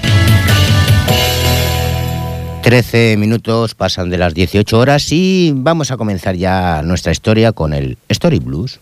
13 2.71 3.17
minutos 3.17 3.75
pasan 3.75 4.09
de 4.09 4.17
las 4.17 4.33
18 4.33 4.79
horas 4.79 5.11
y 5.11 5.51
vamos 5.53 5.91
a 5.91 5.97
comenzar 5.97 6.37
ya 6.37 6.81
nuestra 6.83 7.11
historia 7.11 7.51
con 7.51 7.73
el 7.73 7.97
Story 8.07 8.39
Blues. 8.39 8.79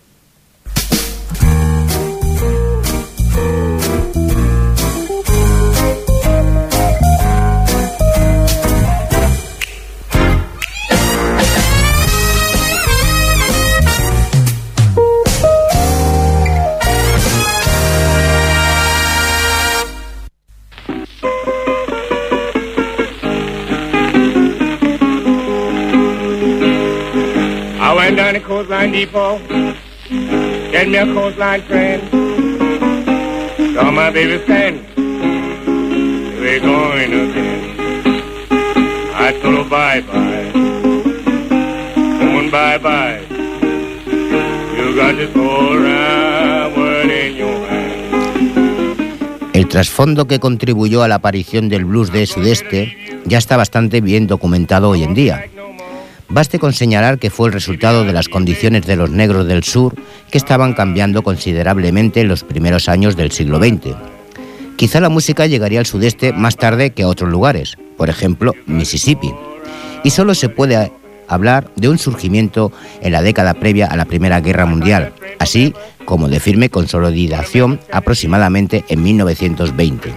Coastline 28.90 28.92
depot. 28.92 29.40
Get 30.72 30.88
me 30.88 30.98
a 30.98 31.06
coastline 31.06 31.62
train. 31.68 32.00
Saw 33.76 33.92
my 33.92 34.12
baby 34.12 34.42
stand. 34.44 34.82
We're 36.40 36.60
going 36.60 37.14
again. 37.14 37.76
I 39.14 39.40
told 39.42 39.58
her 39.58 39.70
bye 39.70 40.02
bye. 40.02 40.52
Woman 42.20 42.50
bye 42.52 42.78
bye. 42.78 43.22
You 44.78 44.96
got 44.96 45.16
this 45.16 45.34
whole 45.34 45.78
round 45.78 46.76
world 46.76 47.12
in 47.12 47.36
your. 47.36 47.60
El 49.54 49.68
trasfondo 49.68 50.26
que 50.26 50.40
contribuyó 50.40 51.04
a 51.04 51.08
la 51.08 51.16
aparición 51.16 51.68
del 51.70 51.84
blues 51.84 52.12
de 52.12 52.26
Sudeste 52.26 52.96
ya 53.26 53.38
está 53.38 53.58
bastante 53.58 54.00
bien 54.00 54.26
documentado 54.26 54.90
hoy 54.90 55.04
en 55.04 55.14
día. 55.14 55.50
Baste 56.30 56.60
con 56.60 56.74
señalar 56.74 57.18
que 57.18 57.32
fue 57.32 57.48
el 57.48 57.54
resultado 57.54 58.06
de 58.06 58.14
las 58.14 58.30
condiciones 58.30 58.86
de 58.86 58.96
los 58.96 59.10
negros 59.10 59.48
del 59.48 59.64
sur 59.64 59.96
que 60.30 60.38
estaban 60.38 60.74
cambiando 60.74 61.24
considerablemente 61.24 62.22
en 62.22 62.28
los 62.28 62.44
primeros 62.44 62.88
años 62.88 63.16
del 63.16 63.32
siglo 63.32 63.58
XX. 63.58 63.96
Quizá 64.76 65.00
la 65.00 65.10
música 65.10 65.48
llegaría 65.48 65.80
al 65.80 65.88
sudeste 65.88 66.32
más 66.32 66.56
tarde 66.56 66.92
que 66.92 67.04
a 67.04 67.08
otros 67.08 67.32
lugares, 67.32 67.78
por 67.98 68.10
ejemplo 68.10 68.54
Mississippi, 68.68 69.34
y 70.04 70.12
solo 70.12 70.36
se 70.36 70.50
puede 70.50 70.92
hablar 71.28 71.72
de 71.76 71.90
un 71.90 71.98
surgimiento 71.98 72.72
en 73.02 73.12
la 73.12 73.24
década 73.24 73.56
previa 73.56 73.88
a 73.88 73.98
la 73.98 74.06
Primera 74.06 74.40
Guerra 74.40 74.68
Mundial, 74.68 75.14
así 75.40 75.74
como 76.06 76.30
de 76.30 76.40
firme 76.40 76.70
consolidación 76.70 77.80
aproximadamente 77.92 78.86
en 78.88 79.02
1920. 79.02 80.14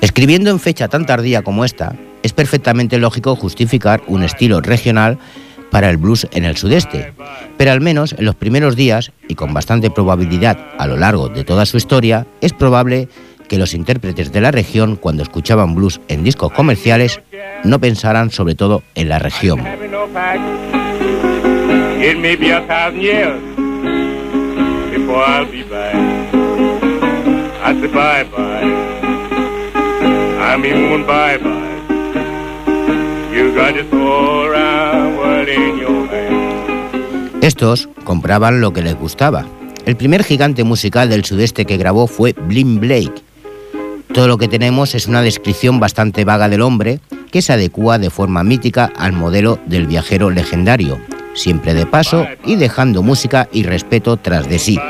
Escribiendo 0.00 0.50
en 0.50 0.60
fecha 0.60 0.88
tan 0.88 1.06
tardía 1.06 1.42
como 1.42 1.64
esta, 1.64 1.94
es 2.22 2.32
perfectamente 2.32 2.98
lógico 2.98 3.34
justificar 3.36 4.02
un 4.06 4.22
estilo 4.22 4.60
regional 4.60 5.18
para 5.70 5.90
el 5.90 5.96
blues 5.96 6.26
en 6.32 6.44
el 6.44 6.56
sudeste, 6.56 7.12
pero 7.56 7.72
al 7.72 7.80
menos 7.80 8.14
en 8.16 8.24
los 8.24 8.34
primeros 8.34 8.76
días, 8.76 9.12
y 9.28 9.34
con 9.34 9.52
bastante 9.52 9.90
probabilidad 9.90 10.58
a 10.78 10.86
lo 10.86 10.96
largo 10.96 11.28
de 11.28 11.44
toda 11.44 11.66
su 11.66 11.76
historia, 11.76 12.26
es 12.40 12.52
probable 12.52 13.08
que 13.48 13.58
los 13.58 13.74
intérpretes 13.74 14.32
de 14.32 14.40
la 14.40 14.50
región, 14.50 14.96
cuando 14.96 15.22
escuchaban 15.22 15.74
blues 15.74 16.00
en 16.08 16.22
discos 16.22 16.52
comerciales, 16.52 17.20
no 17.64 17.80
pensaran 17.80 18.30
sobre 18.30 18.54
todo 18.54 18.82
en 18.94 19.08
la 19.08 19.18
región. 19.18 19.64
Estos 37.42 37.90
compraban 38.04 38.62
lo 38.62 38.72
que 38.72 38.80
les 38.80 38.94
gustaba. 38.94 39.44
El 39.84 39.96
primer 39.96 40.24
gigante 40.24 40.64
musical 40.64 41.10
del 41.10 41.26
sudeste 41.26 41.66
que 41.66 41.76
grabó 41.76 42.06
fue 42.06 42.32
Blim 42.32 42.80
Blake. 42.80 43.12
Todo 44.14 44.26
lo 44.26 44.38
que 44.38 44.48
tenemos 44.48 44.94
es 44.94 45.06
una 45.06 45.20
descripción 45.20 45.80
bastante 45.80 46.24
vaga 46.24 46.48
del 46.48 46.62
hombre 46.62 47.00
que 47.30 47.42
se 47.42 47.52
adecua 47.52 47.98
de 47.98 48.08
forma 48.08 48.42
mítica 48.42 48.90
al 48.96 49.12
modelo 49.12 49.58
del 49.66 49.86
viajero 49.86 50.30
legendario, 50.30 50.98
siempre 51.34 51.74
de 51.74 51.84
paso 51.84 52.26
y 52.46 52.56
dejando 52.56 53.02
música 53.02 53.50
y 53.52 53.64
respeto 53.64 54.16
tras 54.16 54.48
de 54.48 54.58
sí. 54.58 54.80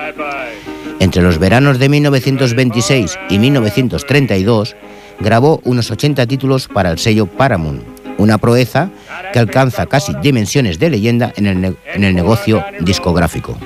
Entre 1.01 1.21
los 1.21 1.39
veranos 1.39 1.81
de 1.81 1.89
1926 1.89 3.19
y 3.29 3.39
1932 3.41 4.77
grabó 5.21 5.61
unos 5.65 5.91
80 5.91 6.27
títulos 6.27 6.69
para 6.69 6.91
el 6.91 6.99
sello 6.99 7.27
Paramount, 7.27 7.83
una 8.19 8.39
proeza 8.39 8.91
que 9.33 9.39
alcanza 9.39 9.87
casi 9.87 10.13
dimensiones 10.23 10.79
de 10.79 10.91
leyenda 10.91 11.33
en 11.37 11.47
el, 11.47 11.77
en 11.95 12.05
el 12.05 12.15
negocio 12.15 12.65
discográfico. 12.81 13.57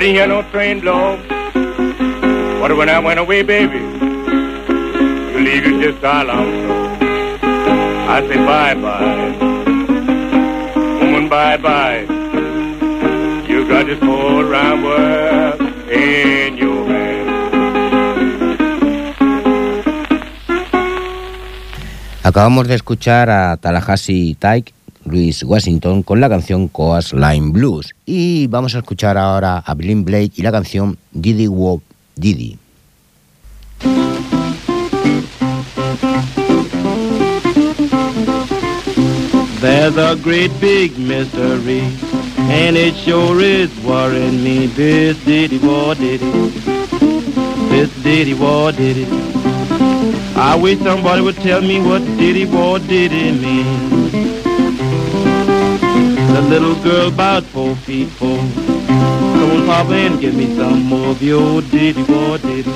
Didn't 0.00 0.14
hear 0.14 0.26
no 0.26 0.40
train 0.50 0.80
blow. 0.80 1.18
But 2.58 2.74
when 2.74 2.88
I 2.88 2.98
went 3.00 3.20
away, 3.20 3.42
baby, 3.42 3.76
you 3.76 5.38
leave 5.44 5.66
it 5.66 5.76
just 5.82 6.02
alone. 6.02 6.88
So 7.42 7.70
I 8.08 8.24
say 8.26 8.38
bye 8.40 8.74
bye, 8.80 9.36
woman, 11.04 11.28
bye 11.28 11.58
bye. 11.58 12.06
You 13.46 13.68
got 13.68 13.84
this 13.84 14.00
whole 14.00 14.42
round 14.42 14.84
world 14.84 15.60
in 15.92 16.56
your 16.56 16.86
hand. 16.88 17.28
Acabamos 22.22 22.68
de 22.68 22.74
escuchar 22.76 23.28
a 23.28 23.58
Tallahassee 23.60 24.34
Tyke, 24.38 24.72
Luis 25.10 25.42
Washington, 25.42 26.02
con 26.02 26.20
la 26.20 26.28
canción 26.28 26.68
Coas 26.68 27.12
Line 27.12 27.50
Blues. 27.50 27.94
Y 28.06 28.46
vamos 28.46 28.74
a 28.74 28.78
escuchar 28.78 29.18
ahora 29.18 29.58
a 29.58 29.74
Blin 29.74 30.04
Blake 30.04 30.32
y 30.36 30.42
la 30.42 30.52
canción 30.52 30.98
Diddy 31.12 31.48
Wop 31.48 31.82
Diddy. 32.16 32.58
There's 39.60 39.96
a 39.98 40.16
great 40.16 40.50
big 40.58 40.98
mystery, 40.98 41.82
and 42.48 42.78
it 42.78 42.94
sure 42.94 43.42
is 43.42 43.70
worrying 43.84 44.42
me. 44.42 44.66
This 44.68 45.22
diddy 45.24 45.58
war 45.58 45.94
diddy, 45.94 46.30
this 47.68 47.90
diddy 48.02 48.32
war 48.32 48.72
diddy. 48.72 49.06
I 50.34 50.56
wish 50.56 50.78
somebody 50.78 51.20
would 51.20 51.36
tell 51.36 51.60
me 51.60 51.78
what 51.82 52.00
diddy 52.16 52.46
war 52.46 52.78
diddy 52.78 53.32
mean. 53.32 53.99
The 56.32 56.42
little 56.42 56.74
girl 56.82 57.08
about 57.08 57.44
four 57.44 57.74
feet 57.76 58.08
four. 58.10 58.38
Come 58.38 59.50
on, 59.50 59.66
Papa, 59.66 59.94
and 59.94 60.20
give 60.20 60.34
me 60.34 60.54
some 60.56 60.82
more 60.82 61.08
of 61.08 61.22
your 61.22 61.60
diddy 61.60 62.02
war 62.04 62.38
diddy. 62.38 62.70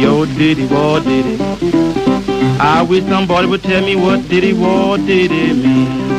Your 0.00 0.26
diddy 0.26 0.66
war 0.66 1.00
diddy. 1.00 1.36
I 2.60 2.82
wish 2.88 3.04
somebody 3.04 3.46
would 3.48 3.62
tell 3.62 3.84
me 3.84 3.96
what 3.96 4.28
diddy 4.28 4.52
war 4.52 4.98
diddy 4.98 5.52
mean. 5.52 6.12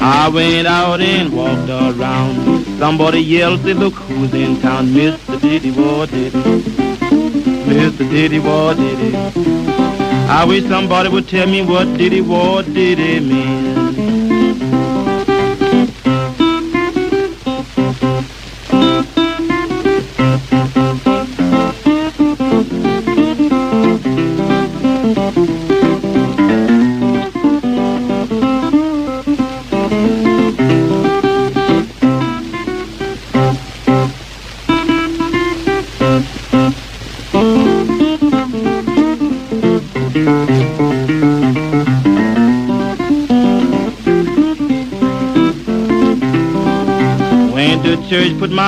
I 0.00 0.28
went 0.32 0.66
out 0.66 1.00
and 1.00 1.32
walked 1.32 1.68
around. 1.68 2.64
Somebody 2.78 3.20
yelled, 3.20 3.60
say, 3.62 3.74
look 3.74 3.94
who's 3.94 4.32
in 4.32 4.60
town, 4.60 4.88
Mr. 4.88 5.40
Diddy 5.40 5.70
War 5.70 6.06
Diddy. 6.06 6.30
Mr. 7.68 8.08
Diddy 8.10 8.38
War 8.38 8.74
Diddy. 8.74 9.59
I 10.32 10.44
wish 10.44 10.64
somebody 10.68 11.08
would 11.08 11.28
tell 11.28 11.48
me 11.48 11.60
what 11.60 11.98
Diddy 11.98 12.20
did 12.20 12.72
Diddy 12.72 13.20
mean. 13.20 13.89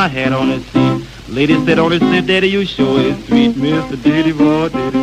My 0.02 0.08
hat 0.08 0.32
on 0.32 0.49
his 0.49 0.66
seat. 0.72 1.06
Lady 1.28 1.54
said 1.64 1.78
on 1.78 1.93
his 1.93 2.00
seat, 2.00 2.26
Daddy, 2.26 2.49
you 2.49 2.64
sure 2.64 2.99
is 2.99 3.25
sweet, 3.26 3.54
Mr. 3.54 4.02
Diddy 4.02 4.32
Boy 4.32 4.69
Diddy. 4.69 4.99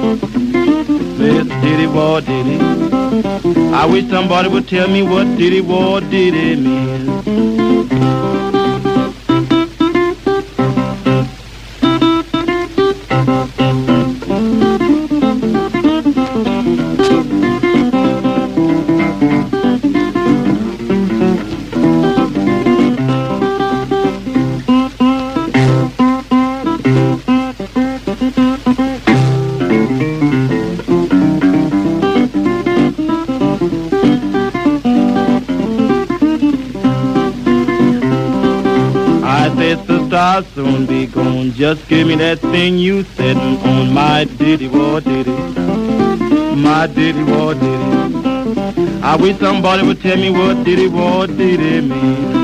Mr. 1.21 1.61
Diddy 1.61 1.87
Boy 1.87 2.19
Diddy. 2.19 2.57
I 3.73 3.85
wish 3.85 4.09
somebody 4.09 4.49
would 4.49 4.67
tell 4.67 4.89
me 4.89 5.01
what 5.01 5.23
Diddy 5.37 5.61
Boy 5.61 6.01
Diddy 6.01 6.57
means. 6.57 8.38
Just 41.59 41.89
give 41.89 42.07
me 42.07 42.15
that 42.15 42.39
thing 42.39 42.77
you 42.77 43.03
said 43.03 43.35
on 43.35 43.93
my 43.93 44.23
diddy 44.23 44.69
war 44.69 45.01
diddy. 45.01 45.29
My 46.55 46.87
diddy 46.87 47.21
war 47.21 47.53
diddy. 47.53 49.01
I 49.03 49.17
wish 49.19 49.37
somebody 49.39 49.85
would 49.85 50.01
tell 50.01 50.15
me 50.15 50.29
what 50.29 50.63
diddy 50.63 50.87
war 50.87 51.27
diddy 51.27 51.81
mean. 51.81 52.39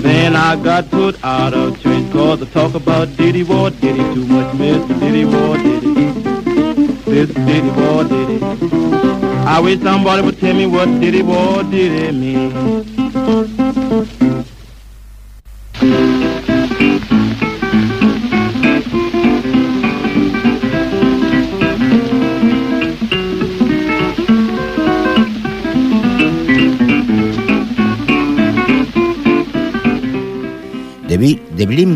Then 0.00 0.34
I 0.34 0.56
got 0.62 0.90
put 0.90 1.22
out 1.22 1.52
of 1.52 1.83
I 2.34 2.46
talk 2.46 2.74
about 2.74 3.16
Diddy 3.16 3.44
War 3.44 3.70
Diddy 3.70 4.02
too 4.12 4.26
much, 4.26 4.56
Mr. 4.56 4.98
Diddy 4.98 5.24
War 5.24 5.56
Diddy. 5.56 5.94
Mr. 7.06 7.46
Diddy 7.46 7.70
War 7.70 8.02
Diddy. 8.02 8.42
I 9.46 9.60
wish 9.60 9.80
somebody 9.80 10.22
would 10.22 10.40
tell 10.40 10.52
me 10.52 10.66
what 10.66 10.86
Diddy 11.00 11.22
War 11.22 11.62
Diddy 11.62 12.10
means. 12.10 12.93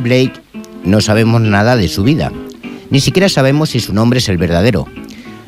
Blake 0.08 0.40
no 0.84 1.02
sabemos 1.02 1.42
nada 1.42 1.76
de 1.76 1.86
su 1.86 2.02
vida, 2.02 2.32
ni 2.88 3.00
siquiera 3.00 3.28
sabemos 3.28 3.68
si 3.68 3.80
su 3.80 3.92
nombre 3.92 4.20
es 4.20 4.28
el 4.30 4.38
verdadero. 4.38 4.86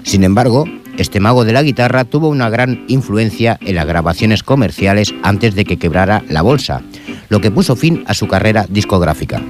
Sin 0.02 0.22
embargo, 0.22 0.66
este 0.98 1.18
mago 1.18 1.46
de 1.46 1.54
la 1.54 1.62
guitarra 1.62 2.04
tuvo 2.04 2.28
una 2.28 2.50
gran 2.50 2.84
influencia 2.86 3.58
en 3.62 3.76
las 3.76 3.86
grabaciones 3.86 4.42
comerciales 4.42 5.14
antes 5.22 5.54
de 5.54 5.64
que 5.64 5.78
quebrara 5.78 6.22
la 6.28 6.42
bolsa, 6.42 6.82
lo 7.30 7.40
que 7.40 7.50
puso 7.50 7.74
fin 7.74 8.04
a 8.06 8.12
su 8.12 8.28
carrera 8.28 8.66
discográfica. 8.68 9.40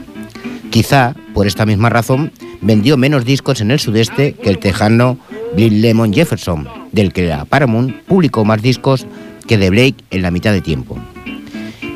Quizá 0.70 1.16
por 1.34 1.48
esta 1.48 1.66
misma 1.66 1.88
razón, 1.88 2.30
vendió 2.60 2.96
menos 2.96 3.24
discos 3.24 3.60
en 3.60 3.72
el 3.72 3.80
sudeste 3.80 4.34
que 4.34 4.50
el 4.50 4.58
tejano 4.58 5.18
Bill 5.56 5.82
Lemon 5.82 6.12
Jefferson, 6.12 6.68
del 6.92 7.12
que 7.12 7.26
la 7.26 7.46
Paramount 7.46 7.96
publicó 8.04 8.44
más 8.44 8.62
discos 8.62 9.06
que 9.48 9.58
de 9.58 9.70
Blake 9.70 9.96
en 10.10 10.22
la 10.22 10.30
mitad 10.30 10.52
de 10.52 10.60
tiempo. 10.60 10.96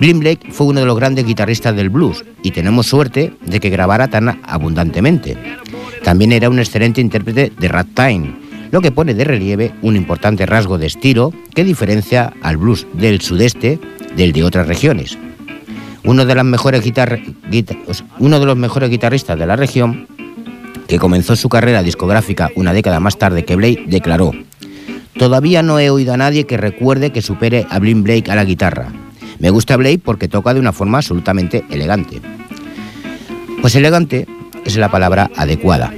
Blind 0.00 0.20
Blake 0.20 0.50
fue 0.50 0.66
uno 0.66 0.80
de 0.80 0.86
los 0.86 0.96
grandes 0.96 1.24
guitarristas 1.24 1.76
del 1.76 1.88
blues 1.88 2.24
y 2.42 2.50
tenemos 2.50 2.86
suerte 2.86 3.32
de 3.40 3.60
que 3.60 3.70
grabara 3.70 4.08
tan 4.08 4.40
abundantemente. 4.42 5.36
También 6.02 6.32
era 6.32 6.50
un 6.50 6.58
excelente 6.58 7.00
intérprete 7.00 7.52
de 7.56 7.68
ragtime, 7.68 8.34
lo 8.70 8.80
que 8.80 8.90
pone 8.90 9.14
de 9.14 9.24
relieve 9.24 9.72
un 9.82 9.94
importante 9.94 10.46
rasgo 10.46 10.78
de 10.78 10.86
estilo 10.86 11.32
que 11.54 11.64
diferencia 11.64 12.32
al 12.42 12.56
blues 12.56 12.86
del 12.92 13.20
sudeste 13.20 13.78
del 14.16 14.32
de 14.32 14.42
otras 14.42 14.66
regiones. 14.66 15.16
Uno 16.02 16.26
de, 16.26 16.34
los 16.34 16.44
mejores 16.44 16.82
guitarristas 18.90 19.38
de 19.38 19.46
la 19.46 19.56
región, 19.56 20.08
que 20.88 20.98
comenzó 20.98 21.36
su 21.36 21.48
carrera 21.48 21.82
discográfica 21.82 22.50
una 22.56 22.72
década 22.74 23.00
más 23.00 23.16
tarde 23.16 23.44
que 23.44 23.56
Blake, 23.56 23.84
declaró, 23.86 24.32
Todavía 25.16 25.62
no 25.62 25.78
he 25.78 25.90
oído 25.90 26.12
a 26.12 26.16
nadie 26.16 26.44
que 26.44 26.56
recuerde 26.56 27.12
que 27.12 27.22
supere 27.22 27.66
a 27.70 27.78
Blind 27.78 28.02
Blake 28.02 28.30
a 28.30 28.34
la 28.34 28.44
guitarra. 28.44 28.92
Me 29.38 29.50
gusta 29.50 29.76
Blake 29.76 30.00
porque 30.04 30.28
toca 30.28 30.54
de 30.54 30.60
una 30.60 30.72
forma 30.72 30.98
absolutamente 30.98 31.64
elegante. 31.70 32.20
Pues 33.60 33.74
elegante 33.74 34.26
es 34.64 34.76
la 34.76 34.90
palabra 34.90 35.30
adecuada. 35.36 35.92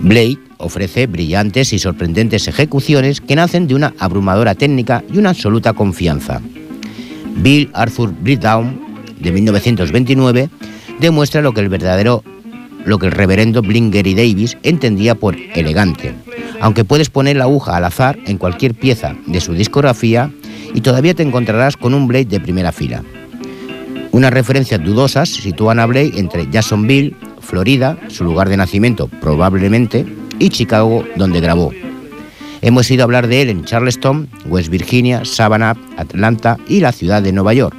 Blake 0.00 0.38
ofrece 0.58 1.06
brillantes 1.06 1.72
y 1.72 1.78
sorprendentes 1.78 2.48
ejecuciones 2.48 3.20
que 3.20 3.36
nacen 3.36 3.66
de 3.66 3.74
una 3.74 3.94
abrumadora 3.98 4.54
técnica 4.54 5.02
y 5.12 5.18
una 5.18 5.30
absoluta 5.30 5.72
confianza. 5.72 6.40
Bill 7.36 7.70
Arthur 7.72 8.12
Breakdown, 8.20 8.80
de 9.18 9.32
1929, 9.32 10.50
demuestra 11.00 11.42
lo 11.42 11.52
que 11.52 11.60
el 11.60 11.68
verdadero 11.68 12.22
lo 12.84 12.98
que 12.98 13.06
el 13.06 13.12
reverendo 13.12 13.60
Blingery 13.62 14.14
Davis 14.14 14.56
entendía 14.62 15.14
por 15.14 15.36
elegante. 15.54 16.14
Aunque 16.60 16.84
puedes 16.84 17.10
poner 17.10 17.36
la 17.36 17.44
aguja 17.44 17.76
al 17.76 17.84
azar 17.84 18.18
en 18.26 18.38
cualquier 18.38 18.74
pieza 18.74 19.16
de 19.26 19.40
su 19.40 19.52
discografía 19.52 20.30
y 20.74 20.80
todavía 20.80 21.14
te 21.14 21.22
encontrarás 21.22 21.76
con 21.76 21.94
un 21.94 22.06
Blade 22.06 22.26
de 22.26 22.40
primera 22.40 22.72
fila. 22.72 23.02
Unas 24.12 24.32
referencias 24.32 24.82
dudosas 24.82 25.28
sitúan 25.28 25.78
a 25.78 25.86
Blade 25.86 26.18
entre 26.18 26.50
Jacksonville, 26.50 27.14
Florida, 27.40 27.98
su 28.08 28.24
lugar 28.24 28.48
de 28.48 28.56
nacimiento 28.56 29.08
probablemente, 29.20 30.04
y 30.38 30.48
Chicago, 30.48 31.04
donde 31.16 31.40
grabó. 31.40 31.72
Hemos 32.62 32.90
ido 32.90 33.02
a 33.02 33.04
hablar 33.04 33.28
de 33.28 33.42
él 33.42 33.48
en 33.50 33.64
Charleston, 33.64 34.28
West 34.46 34.68
Virginia, 34.68 35.24
Savannah, 35.24 35.76
Atlanta 35.96 36.56
y 36.68 36.80
la 36.80 36.92
ciudad 36.92 37.22
de 37.22 37.32
Nueva 37.32 37.54
York. 37.54 37.76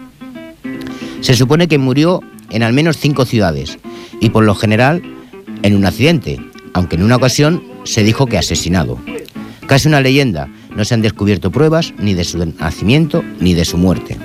Se 1.22 1.36
supone 1.36 1.68
que 1.68 1.78
murió 1.78 2.22
en 2.50 2.64
al 2.64 2.74
menos 2.74 2.98
cinco 2.98 3.26
ciudades 3.26 3.78
y 4.20 4.30
por 4.30 4.44
lo 4.44 4.56
general 4.56 5.02
en 5.62 5.76
un 5.76 5.86
accidente, 5.86 6.40
aunque 6.74 6.96
en 6.96 7.04
una 7.04 7.18
ocasión 7.18 7.64
se 7.84 8.04
dijo 8.04 8.26
que 8.26 8.38
asesinado. 8.38 8.98
Casi 9.68 9.88
una 9.88 10.02
leyenda, 10.02 10.50
no 10.76 10.86
se 10.86 10.94
han 10.94 11.02
descubierto 11.02 11.52
pruebas 11.52 11.94
ni 12.00 12.14
de 12.14 12.24
su 12.24 12.38
nacimiento 12.38 13.24
ni 13.40 13.54
de 13.54 13.66
su 13.66 13.78
muerte. 13.78 14.18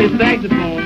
His 0.00 0.18
saxophone. 0.18 0.80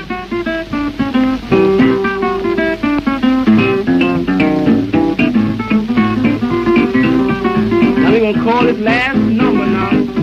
Now 8.01 8.11
we 8.11 8.19
gonna 8.19 8.43
call 8.43 8.63
this 8.63 8.79
last 8.79 9.17
number 9.17 9.67
now. 9.67 10.15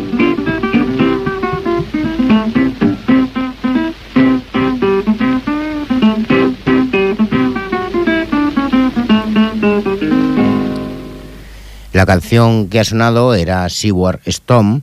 La 11.94 12.04
canción 12.04 12.68
que 12.68 12.80
ha 12.80 12.84
sonado 12.84 13.34
era 13.34 13.68
Seaward 13.70 14.20
Storm 14.26 14.82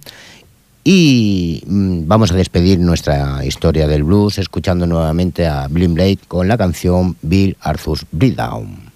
y 0.84 1.64
mm, 1.66 2.08
vamos 2.08 2.32
a 2.32 2.36
despedir 2.36 2.80
nuestra 2.80 3.46
historia 3.46 3.88
del 3.88 4.04
blues 4.04 4.38
escuchando 4.38 4.88
nuevamente 4.88 5.48
a 5.48 5.68
Blind 5.68 5.96
Blade 5.96 6.20
con 6.28 6.48
la 6.48 6.58
canción 6.58 7.16
Bill 7.22 7.58
Arthur's 7.62 8.06
Breakdown. 8.12 8.89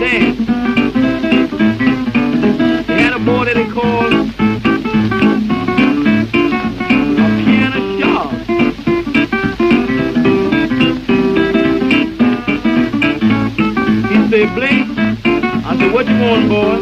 dance. 0.00 0.38
Had 2.88 3.12
a 3.12 3.18
boy 3.18 3.44
that 3.44 3.54
they 3.54 3.68
called 3.70 4.12
a 7.20 7.26
piano 7.40 7.80
job. 8.00 8.30
He 14.10 14.16
said, 14.30 14.48
Blake, 14.54 14.88
I 15.64 15.76
said, 15.78 15.92
what 15.92 16.06
you 16.08 16.18
want, 16.20 16.48
boy? 16.48 16.76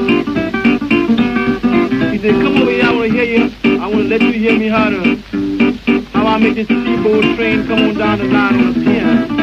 He 2.13 2.19
said, 2.19 2.35
come 2.43 2.57
over 2.63 2.71
here, 2.71 2.85
I 2.85 2.93
want 2.93 3.11
to 3.11 3.17
hear 3.17 3.25
you. 3.25 3.51
I 3.81 3.87
want 3.87 4.03
to 4.03 4.09
let 4.09 4.23
you 4.23 4.33
hear 4.33 4.59
me 4.59 4.69
how 4.69 4.91
to, 4.91 5.17
how 6.13 6.27
I 6.27 6.39
make 6.39 6.55
this 6.55 6.67
keyboard 6.69 7.25
train 7.37 7.67
come 7.67 7.83
on 7.83 7.95
down 7.97 8.19
the 8.19 8.25
line 8.25 8.55
on 8.55 8.73
the 8.73 8.81
piano. 8.85 9.42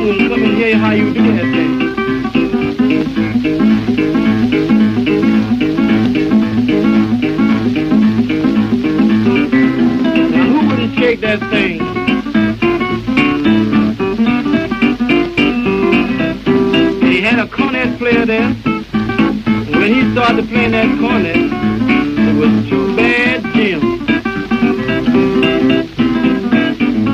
I'm 0.00 0.28
come 0.28 0.42
and 0.42 0.56
hear 0.56 0.78
how 0.78 0.92
you 0.92 1.12
do 1.12 1.22
that 1.22 1.44
thing. 1.54 1.78
Now 10.30 10.46
who 10.48 10.68
would 10.68 10.78
have 10.78 10.94
shake 10.98 11.20
that 11.20 11.40
thing? 11.50 11.80
He 17.02 17.20
had 17.20 17.38
a 17.38 17.46
cornet 17.46 17.98
player 17.98 18.24
there. 18.24 18.54
When 18.54 19.94
he 19.94 20.12
started 20.12 20.48
playing 20.48 20.72
that 20.72 20.98
cornet, 20.98 21.36
it 21.36 22.36
was 22.36 22.68
too 22.70 22.96
bad, 22.96 23.42
Jim. 23.54 24.06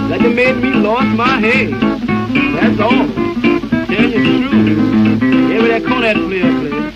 That 0.08 0.20
made 0.20 0.56
me 0.58 0.70
lost 0.70 1.08
my 1.16 1.40
head. 1.40 1.95
That's. 2.76 3.14
Tell 3.86 4.02
you 4.02 4.10
the 4.10 4.20
truth. 4.48 5.22
Every 5.52 5.68
that 5.68 5.84
Kodak 5.84 6.16
player 6.16 6.52
please. 6.60 6.95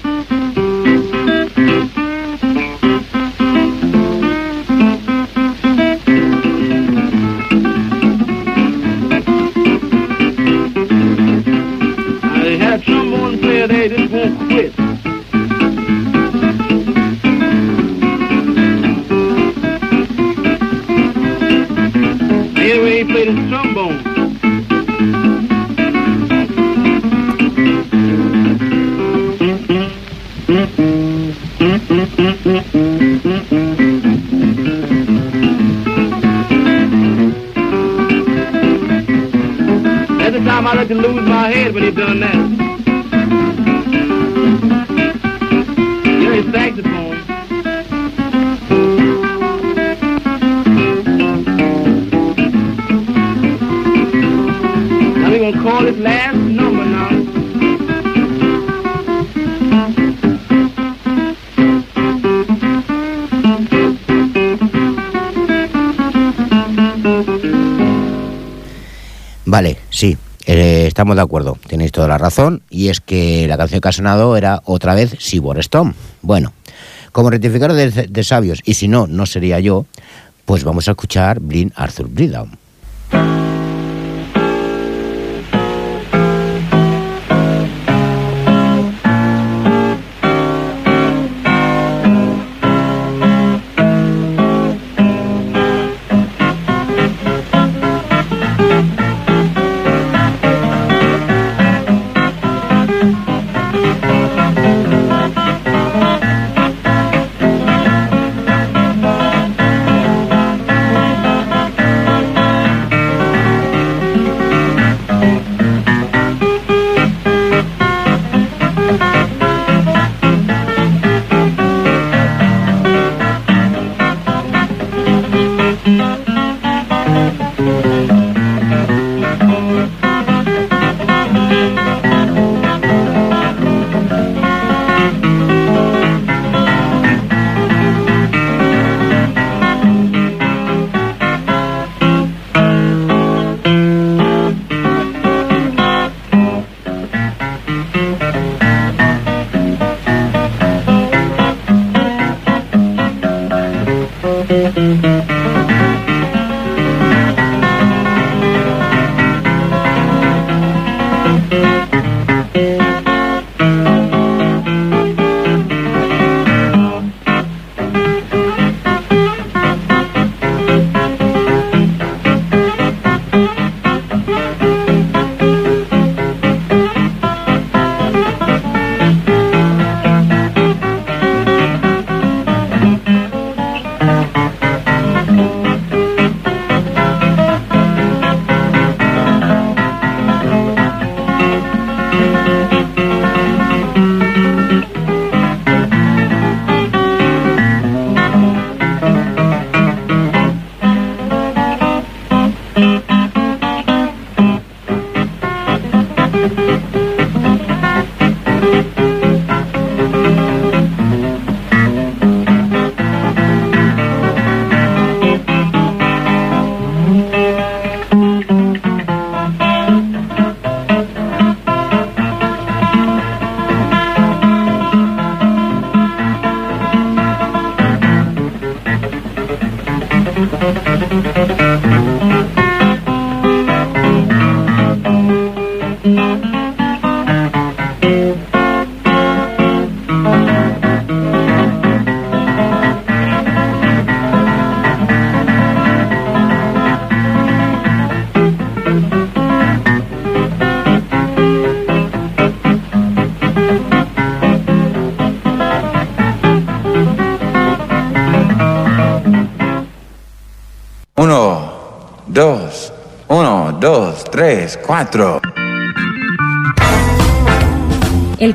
time 40.60 40.68
I 40.68 40.74
let 40.74 40.88
to 40.88 40.94
lose 40.94 41.26
my 41.26 41.48
head 41.48 41.72
when 41.74 41.84
he 41.84 41.90
done 41.90 42.20
that. 42.20 42.34
Now 55.16 55.30
we 55.30 55.38
gonna 55.38 55.62
call 55.62 55.82
this 55.82 55.96
last 55.98 56.36
number. 56.36 56.80
Vale. 69.46 69.89
Eh, 70.58 70.86
estamos 70.88 71.14
de 71.14 71.22
acuerdo, 71.22 71.56
tenéis 71.68 71.92
toda 71.92 72.08
la 72.08 72.18
razón, 72.18 72.62
y 72.70 72.88
es 72.88 73.00
que 73.00 73.46
la 73.46 73.56
canción 73.56 73.80
que 73.80 73.88
ha 73.88 73.92
sonado 73.92 74.36
era 74.36 74.62
otra 74.64 74.94
vez 74.94 75.14
Seaboard 75.20 75.60
Stone. 75.60 75.94
Bueno, 76.22 76.52
como 77.12 77.30
rectificador 77.30 77.76
de, 77.76 78.24
sabios, 78.24 78.60
y 78.64 78.74
si 78.74 78.88
no, 78.88 79.06
no 79.06 79.26
sería 79.26 79.60
yo, 79.60 79.86
pues 80.46 80.64
vamos 80.64 80.88
a 80.88 80.90
escuchar 80.90 81.38
Blind 81.38 81.72
Arthur 81.76 82.08
Breakdown. 82.08 82.58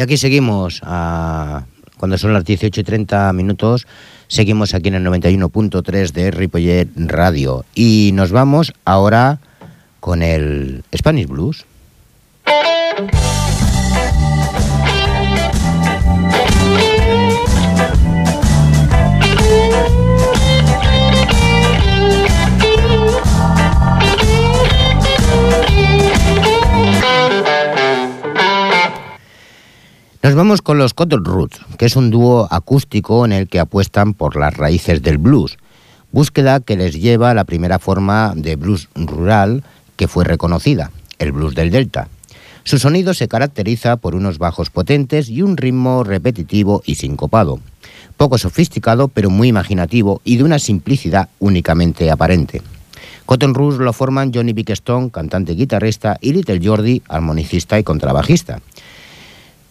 Y 0.00 0.02
aquí 0.02 0.16
seguimos, 0.16 0.80
a, 0.82 1.66
cuando 1.98 2.16
son 2.16 2.32
las 2.32 2.46
18 2.46 2.80
y 2.80 2.84
30 2.84 3.30
minutos, 3.34 3.86
seguimos 4.28 4.72
aquí 4.72 4.88
en 4.88 4.94
el 4.94 5.04
91.3 5.04 6.12
de 6.12 6.30
Ripollet 6.30 6.88
Radio. 6.96 7.66
Y 7.74 8.12
nos 8.14 8.32
vamos 8.32 8.72
ahora 8.86 9.40
con 10.00 10.22
el 10.22 10.84
Spanish 10.96 11.26
Blues. 11.26 11.66
Nos 30.30 30.36
vamos 30.36 30.62
con 30.62 30.78
los 30.78 30.94
Cotton 30.94 31.24
Roots, 31.24 31.58
que 31.76 31.86
es 31.86 31.96
un 31.96 32.10
dúo 32.10 32.46
acústico 32.52 33.24
en 33.24 33.32
el 33.32 33.48
que 33.48 33.58
apuestan 33.58 34.14
por 34.14 34.36
las 34.36 34.56
raíces 34.56 35.02
del 35.02 35.18
blues, 35.18 35.58
búsqueda 36.12 36.60
que 36.60 36.76
les 36.76 36.94
lleva 36.94 37.32
a 37.32 37.34
la 37.34 37.42
primera 37.42 37.80
forma 37.80 38.32
de 38.36 38.54
blues 38.54 38.88
rural 38.94 39.64
que 39.96 40.06
fue 40.06 40.22
reconocida, 40.22 40.92
el 41.18 41.32
blues 41.32 41.56
del 41.56 41.72
Delta. 41.72 42.06
Su 42.62 42.78
sonido 42.78 43.12
se 43.12 43.26
caracteriza 43.26 43.96
por 43.96 44.14
unos 44.14 44.38
bajos 44.38 44.70
potentes 44.70 45.28
y 45.28 45.42
un 45.42 45.56
ritmo 45.56 46.04
repetitivo 46.04 46.80
y 46.86 46.94
sincopado, 46.94 47.58
poco 48.16 48.38
sofisticado 48.38 49.08
pero 49.08 49.30
muy 49.30 49.48
imaginativo 49.48 50.20
y 50.22 50.36
de 50.36 50.44
una 50.44 50.60
simplicidad 50.60 51.28
únicamente 51.40 52.08
aparente. 52.08 52.62
Cotton 53.26 53.52
Roots 53.52 53.78
lo 53.78 53.92
forman 53.92 54.32
Johnny 54.32 54.54
Stone, 54.68 55.10
cantante 55.10 55.54
y 55.54 55.56
guitarrista, 55.56 56.18
y 56.20 56.32
Little 56.34 56.60
Jordi, 56.64 57.02
armonicista 57.08 57.80
y 57.80 57.82
contrabajista 57.82 58.60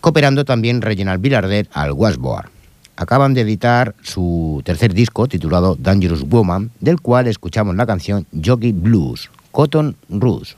cooperando 0.01 0.45
también 0.45 0.81
Reginald 0.81 1.21
Villardet 1.21 1.69
al 1.73 1.91
Washboard. 1.91 2.49
Acaban 2.95 3.33
de 3.33 3.41
editar 3.41 3.95
su 4.03 4.61
tercer 4.65 4.93
disco 4.93 5.27
titulado 5.27 5.75
Dangerous 5.75 6.27
Woman, 6.27 6.71
del 6.79 6.99
cual 6.99 7.27
escuchamos 7.27 7.75
la 7.75 7.85
canción 7.85 8.27
Jockey 8.43 8.73
Blues, 8.73 9.29
Cotton 9.51 9.95
Roots. 10.09 10.57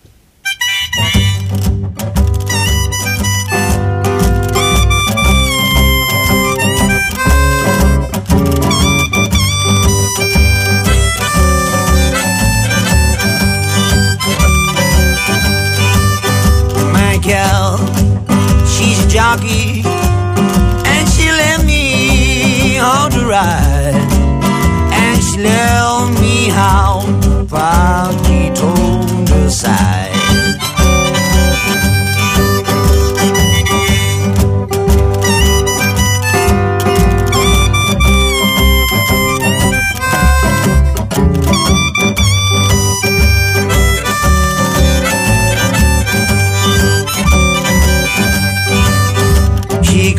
Jockey, 19.11 19.83
and 19.83 21.09
she 21.09 21.29
let 21.29 21.65
me 21.65 22.79
on 22.79 23.11
to 23.11 23.25
ride, 23.25 23.93
and 24.93 25.21
she 25.21 25.37
let 25.37 26.21
me 26.21 26.47
how 26.47 27.01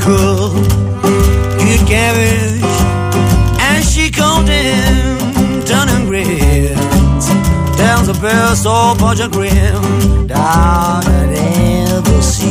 cruel 0.02 0.50
to 1.62 1.70
cherish. 1.86 2.62
And 3.60 3.84
she 3.84 4.10
called 4.10 4.48
him 4.48 5.62
turning 5.64 6.06
grins. 6.06 7.26
Tells 7.76 8.06
the 8.08 8.18
best 8.20 8.66
old 8.66 8.98
budget 8.98 9.30
grin 9.32 10.26
that 10.26 10.36
I'd 10.36 11.32
ever 11.88 12.22
seen. 12.22 12.41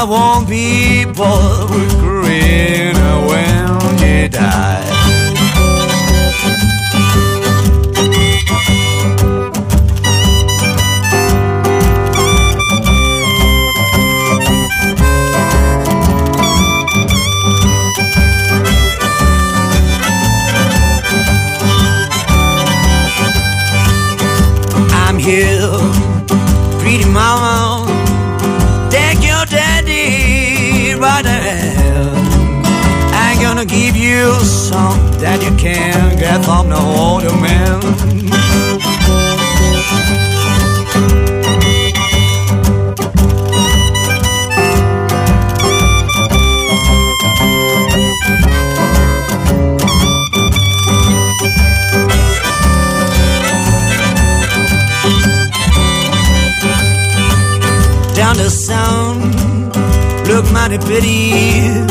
I 0.00 0.04
won't 0.04 0.48
be 0.48 1.04
bored 1.06 1.70
with 1.70 1.98
grin 1.98 2.94
when 3.26 3.98
you 3.98 4.28
die. 4.28 4.97
Some 34.68 35.00
that 35.18 35.42
you 35.42 35.56
can't 35.56 36.18
get 36.18 36.44
from 36.44 36.68
no 36.68 36.76
older 36.76 37.32
man. 37.40 37.80
Down 58.14 58.36
the 58.36 58.50
sound, 58.50 59.34
look 60.28 60.44
mighty 60.52 60.76
pretty 60.76 61.87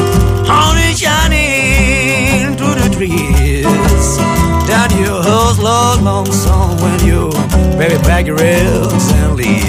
baby 8.17 8.23
pack 8.23 8.25
your 8.25 8.37
ribs 8.37 9.11
and 9.11 9.35
leave. 9.35 9.67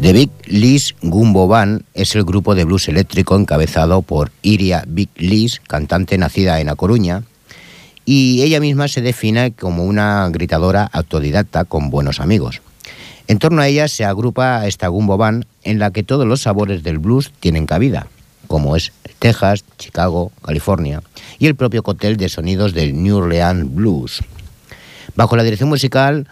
The 0.00 0.12
Big 0.14 0.30
Lee's 0.48 0.92
Gumbo 1.02 1.46
Band 1.46 1.84
es 2.00 2.14
el 2.14 2.24
grupo 2.24 2.54
de 2.54 2.64
blues 2.64 2.88
eléctrico 2.88 3.36
encabezado 3.36 4.00
por 4.00 4.32
Iria 4.42 4.84
Big 4.86 5.10
Lees, 5.16 5.60
cantante 5.60 6.16
nacida 6.16 6.60
en 6.60 6.70
A 6.70 6.74
Coruña, 6.74 7.24
y 8.06 8.42
ella 8.42 8.58
misma 8.58 8.88
se 8.88 9.02
define 9.02 9.52
como 9.52 9.84
una 9.84 10.26
gritadora 10.30 10.88
autodidacta 10.90 11.64
con 11.64 11.90
buenos 11.90 12.18
amigos. 12.18 12.62
En 13.28 13.38
torno 13.38 13.60
a 13.60 13.68
ella 13.68 13.86
se 13.86 14.04
agrupa 14.04 14.66
esta 14.66 14.88
Gumbo 14.88 15.18
Band 15.18 15.44
en 15.62 15.78
la 15.78 15.90
que 15.90 16.02
todos 16.02 16.26
los 16.26 16.40
sabores 16.40 16.82
del 16.82 16.98
blues 16.98 17.32
tienen 17.38 17.66
cabida, 17.66 18.06
como 18.46 18.76
es 18.76 18.92
Texas, 19.18 19.64
Chicago, 19.78 20.32
California 20.42 21.02
y 21.38 21.46
el 21.46 21.54
propio 21.54 21.82
cóctel 21.82 22.16
de 22.16 22.30
sonidos 22.30 22.72
del 22.72 23.00
New 23.00 23.18
Orleans 23.18 23.72
Blues. 23.74 24.22
Bajo 25.14 25.36
la 25.36 25.42
dirección 25.42 25.68
musical 25.68 26.26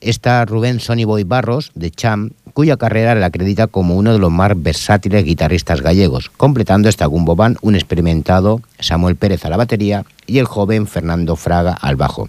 está 0.00 0.44
Rubén 0.46 0.80
Sonnyboy 0.80 1.24
Barros 1.24 1.72
de 1.74 1.90
Cham 1.90 2.30
cuya 2.50 2.76
carrera 2.76 3.14
le 3.14 3.24
acredita 3.24 3.66
como 3.66 3.96
uno 3.96 4.12
de 4.12 4.18
los 4.18 4.30
más 4.30 4.52
versátiles 4.54 5.24
guitarristas 5.24 5.80
gallegos, 5.80 6.30
completando 6.36 6.88
esta 6.88 7.06
Gumbo 7.06 7.36
Band 7.36 7.58
un 7.62 7.74
experimentado 7.74 8.60
Samuel 8.78 9.16
Pérez 9.16 9.44
a 9.44 9.50
la 9.50 9.56
batería 9.56 10.04
y 10.26 10.38
el 10.38 10.46
joven 10.46 10.86
Fernando 10.86 11.36
Fraga 11.36 11.72
al 11.72 11.96
bajo. 11.96 12.28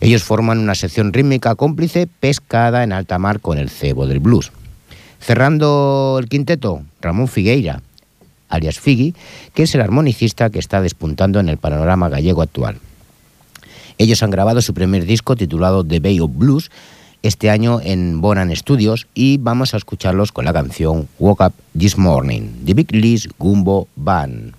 Ellos 0.00 0.24
forman 0.24 0.58
una 0.58 0.74
sección 0.74 1.12
rítmica 1.12 1.54
cómplice 1.54 2.08
pescada 2.08 2.82
en 2.82 2.92
alta 2.92 3.18
mar 3.18 3.40
con 3.40 3.58
el 3.58 3.70
cebo 3.70 4.06
del 4.06 4.18
blues. 4.18 4.50
Cerrando 5.20 6.18
el 6.20 6.28
quinteto, 6.28 6.82
Ramón 7.00 7.28
Figueira, 7.28 7.82
alias 8.48 8.80
Figui, 8.80 9.14
que 9.54 9.62
es 9.62 9.74
el 9.74 9.80
armonicista 9.80 10.50
que 10.50 10.58
está 10.58 10.82
despuntando 10.82 11.38
en 11.38 11.48
el 11.48 11.56
panorama 11.56 12.08
gallego 12.08 12.42
actual. 12.42 12.78
Ellos 13.98 14.22
han 14.22 14.30
grabado 14.30 14.60
su 14.62 14.74
primer 14.74 15.04
disco 15.04 15.36
titulado 15.36 15.84
The 15.84 16.00
Bay 16.00 16.18
of 16.18 16.32
Blues, 16.34 16.70
este 17.22 17.50
año 17.50 17.80
en 17.82 18.20
Bonan 18.20 18.54
Studios 18.54 19.06
y 19.14 19.38
vamos 19.38 19.74
a 19.74 19.76
escucharlos 19.76 20.32
con 20.32 20.44
la 20.44 20.52
canción 20.52 21.08
Woke 21.18 21.46
Up 21.46 21.52
This 21.78 21.96
Morning, 21.96 22.64
The 22.64 22.74
Big 22.74 22.94
Lee's 22.94 23.28
Gumbo 23.38 23.88
Band. 23.96 24.54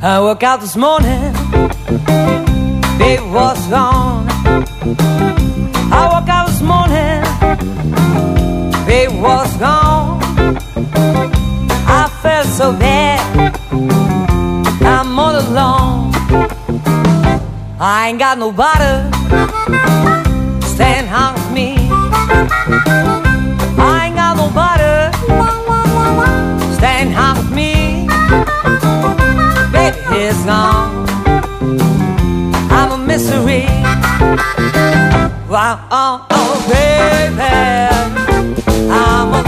I 0.00 0.20
woke 0.20 0.42
up 0.42 0.60
this 0.60 0.76
morning 0.76 2.47
it 3.00 3.22
was 3.22 3.66
gone. 3.68 4.26
I 5.90 6.08
woke 6.12 6.28
up 6.28 6.46
this 6.48 6.62
morning, 6.62 7.22
it 8.88 9.10
was 9.12 9.56
gone. 9.56 10.20
I 11.86 12.08
felt 12.22 12.46
so 12.46 12.72
bad, 12.72 13.20
I'm 14.82 15.18
all 15.18 15.36
alone. 15.36 16.12
I 17.80 18.08
ain't 18.08 18.18
got 18.18 18.38
nobody 18.38 18.92
stand 20.66 21.06
with 21.34 21.52
me. 21.52 21.76
I 23.80 24.06
ain't 24.06 24.16
got 24.16 24.36
nobody 24.36 24.92
stand 26.76 27.10
with 27.38 27.52
me. 27.54 28.06
Baby, 29.72 29.98
it's 30.26 30.44
gone 30.44 30.77
misery. 33.18 33.64
Wow, 35.50 35.88
oh, 35.90 36.26
oh, 36.30 36.54
baby, 36.70 37.42
I'm 38.92 39.34
a 39.34 39.47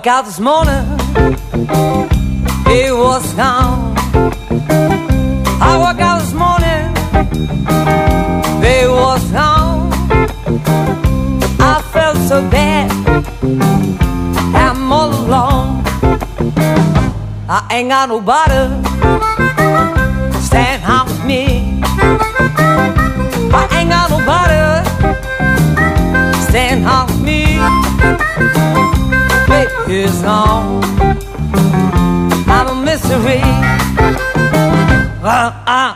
woke 0.00 0.06
out 0.06 0.24
this 0.24 0.40
morning, 0.40 0.84
it 2.66 2.90
was 2.90 3.34
gone. 3.34 3.94
I 5.60 5.76
woke 5.76 6.00
out 6.00 6.20
this 6.20 6.32
morning, 6.32 6.88
it 8.64 8.88
was 8.88 9.30
gone. 9.30 9.92
I 11.60 11.82
felt 11.92 12.16
so 12.16 12.40
bad, 12.48 12.90
I'm 14.56 14.90
all 14.90 15.10
alone. 15.10 15.82
I 17.46 17.66
ain't 17.70 17.90
got 17.90 18.08
nobody 18.08 18.62
stand 20.40 20.82
out 20.82 21.08
with 21.08 21.24
me. 21.26 21.82
I 23.52 23.68
ain't 23.78 23.90
got 23.90 24.08
nobody 24.08 24.59
is 29.90 30.22
gone. 30.22 30.84
I'm 32.46 32.68
a 32.68 32.74
mystery. 32.84 33.40
Uh, 35.22 35.52
uh, 35.66 35.89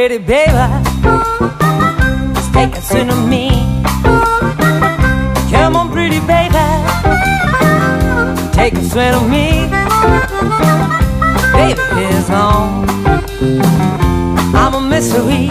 pretty 0.00 0.16
baby, 0.16 0.52
take 2.54 2.74
a 2.74 2.80
swing 2.80 3.10
of 3.10 3.28
me. 3.28 3.50
Come 5.50 5.76
on, 5.76 5.90
pretty 5.92 6.20
baby, 6.20 6.68
take 8.54 8.72
a 8.72 8.84
swing 8.88 9.12
of 9.12 9.28
me. 9.28 9.68
Baby 11.52 11.82
is 12.16 12.30
on. 12.30 12.88
I'm 14.56 14.72
a 14.72 14.80
mystery. 14.80 15.48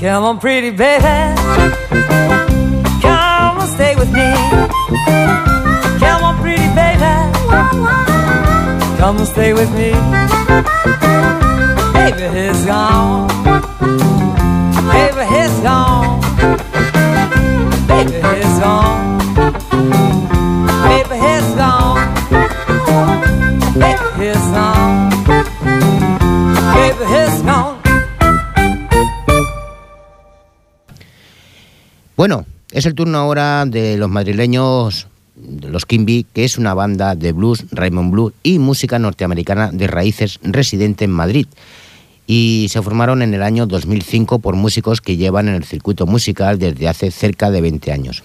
Come 0.00 0.24
on, 0.24 0.38
pretty 0.38 0.70
baby, 0.70 1.34
come 3.02 3.60
and 3.60 3.70
stay 3.76 3.94
with 3.94 4.10
me. 4.10 4.32
Come 6.00 6.22
on, 6.24 6.38
pretty 6.40 6.68
baby, 6.80 7.12
come 8.96 9.18
and 9.18 9.28
stay 9.28 9.52
with 9.52 9.70
me. 9.74 11.07
Es 32.78 32.86
el 32.86 32.94
turno 32.94 33.18
ahora 33.18 33.66
de 33.66 33.96
los 33.96 34.08
madrileños, 34.08 35.08
de 35.34 35.68
los 35.68 35.84
Kimby, 35.84 36.26
que 36.32 36.44
es 36.44 36.58
una 36.58 36.74
banda 36.74 37.16
de 37.16 37.32
blues, 37.32 37.64
Raymond 37.72 38.12
Blues 38.12 38.34
y 38.44 38.60
música 38.60 39.00
norteamericana 39.00 39.70
de 39.72 39.88
raíces 39.88 40.38
residente 40.42 41.04
en 41.04 41.10
Madrid. 41.10 41.48
Y 42.28 42.68
se 42.70 42.80
formaron 42.80 43.22
en 43.22 43.34
el 43.34 43.42
año 43.42 43.66
2005 43.66 44.38
por 44.38 44.54
músicos 44.54 45.00
que 45.00 45.16
llevan 45.16 45.48
en 45.48 45.56
el 45.56 45.64
circuito 45.64 46.06
musical 46.06 46.58
desde 46.60 46.88
hace 46.88 47.10
cerca 47.10 47.50
de 47.50 47.62
20 47.62 47.90
años. 47.90 48.22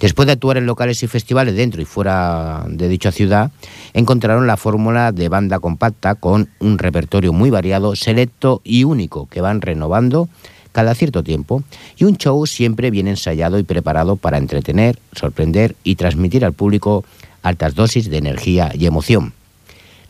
Después 0.00 0.24
de 0.26 0.32
actuar 0.32 0.56
en 0.56 0.66
locales 0.66 1.02
y 1.02 1.06
festivales 1.06 1.54
dentro 1.54 1.82
y 1.82 1.84
fuera 1.84 2.64
de 2.68 2.88
dicha 2.88 3.12
ciudad, 3.12 3.50
encontraron 3.92 4.46
la 4.46 4.56
fórmula 4.56 5.12
de 5.12 5.28
banda 5.28 5.58
compacta 5.58 6.14
con 6.14 6.48
un 6.58 6.78
repertorio 6.78 7.34
muy 7.34 7.50
variado, 7.50 7.96
selecto 7.96 8.62
y 8.64 8.84
único 8.84 9.26
que 9.28 9.42
van 9.42 9.60
renovando 9.60 10.28
cada 10.74 10.94
cierto 10.96 11.22
tiempo 11.22 11.62
y 11.96 12.02
un 12.02 12.16
show 12.16 12.44
siempre 12.46 12.90
bien 12.90 13.06
ensayado 13.06 13.60
y 13.60 13.62
preparado 13.62 14.16
para 14.16 14.38
entretener, 14.38 14.98
sorprender 15.12 15.76
y 15.84 15.94
transmitir 15.94 16.44
al 16.44 16.52
público 16.52 17.04
altas 17.44 17.76
dosis 17.76 18.10
de 18.10 18.18
energía 18.18 18.72
y 18.74 18.86
emoción. 18.86 19.32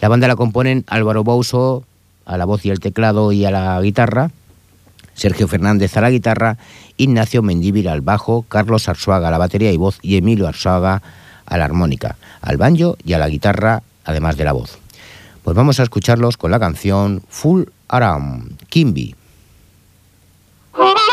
La 0.00 0.08
banda 0.08 0.26
la 0.26 0.36
componen 0.36 0.84
Álvaro 0.88 1.22
Bouso 1.22 1.84
a 2.24 2.38
la 2.38 2.46
voz 2.46 2.64
y 2.64 2.70
el 2.70 2.80
teclado 2.80 3.30
y 3.30 3.44
a 3.44 3.50
la 3.50 3.78
guitarra, 3.82 4.30
Sergio 5.12 5.48
Fernández 5.48 5.94
a 5.98 6.00
la 6.00 6.10
guitarra, 6.10 6.56
Ignacio 6.96 7.42
Mendívil 7.42 7.86
al 7.86 8.00
bajo, 8.00 8.46
Carlos 8.48 8.88
Arzuaga 8.88 9.28
a 9.28 9.30
la 9.30 9.38
batería 9.38 9.70
y 9.70 9.76
voz 9.76 9.98
y 10.00 10.16
Emilio 10.16 10.48
Arzuaga 10.48 11.02
a 11.44 11.58
la 11.58 11.66
armónica, 11.66 12.16
al 12.40 12.56
banjo 12.56 12.96
y 13.04 13.12
a 13.12 13.18
la 13.18 13.28
guitarra, 13.28 13.82
además 14.06 14.38
de 14.38 14.44
la 14.44 14.52
voz. 14.52 14.78
Pues 15.42 15.54
vamos 15.54 15.78
a 15.78 15.82
escucharlos 15.82 16.38
con 16.38 16.50
la 16.50 16.58
canción 16.58 17.22
Full 17.28 17.64
Aram, 17.88 18.48
Kimby. 18.70 19.14
Baby, 20.76 21.04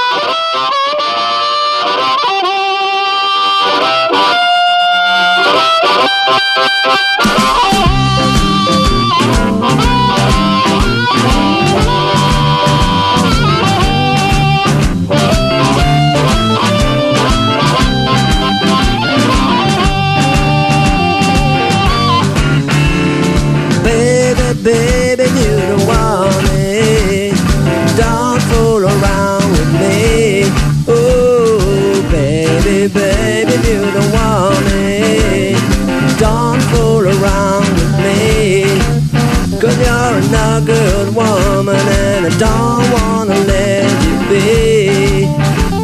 and 42.24 42.34
I 42.34 42.38
don't 42.38 42.92
wanna 42.92 43.40
let 43.46 43.90
you 44.06 44.16
be 44.30 45.26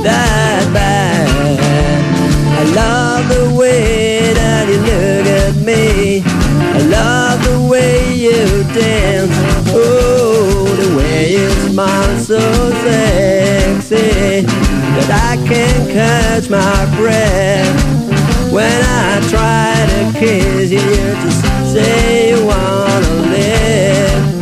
that 0.03 0.69
bad. 0.71 1.27
I 2.59 2.63
love 2.75 3.27
the 3.29 3.55
way 3.57 4.33
that 4.33 4.67
you 4.67 4.77
look 4.77 5.25
at 5.25 5.55
me. 5.55 6.21
I 6.21 6.81
love 6.89 7.43
the 7.43 7.67
way 7.67 8.13
you 8.13 8.63
dance. 8.73 9.33
Oh, 9.69 10.65
the 10.79 10.95
way 10.95 11.31
you 11.33 11.49
smile 11.69 12.19
so 12.19 12.39
sexy 12.83 14.45
that 14.45 15.09
I 15.09 15.37
can't 15.47 15.89
catch 15.89 16.49
my 16.49 16.85
breath. 16.97 17.73
When 18.51 18.81
I 18.83 19.21
try 19.29 19.73
to 19.89 20.19
kiss 20.19 20.71
you, 20.71 20.79
you 20.79 21.15
just 21.23 21.41
say 21.73 22.29
you 22.29 22.45
wanna 22.45 23.13
live. 23.31 24.36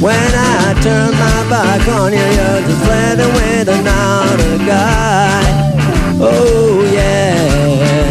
When 0.00 0.16
I 0.16 0.74
turn 0.82 1.12
my 1.12 1.50
back 1.50 1.86
on 1.88 2.12
you, 2.12 2.18
you're 2.18 2.60
just 2.66 2.84
flirting 2.84 3.32
with 3.34 3.68
another 3.68 4.56
guy. 4.64 5.42
Oh, 6.18 6.88
yeah. 6.90 8.08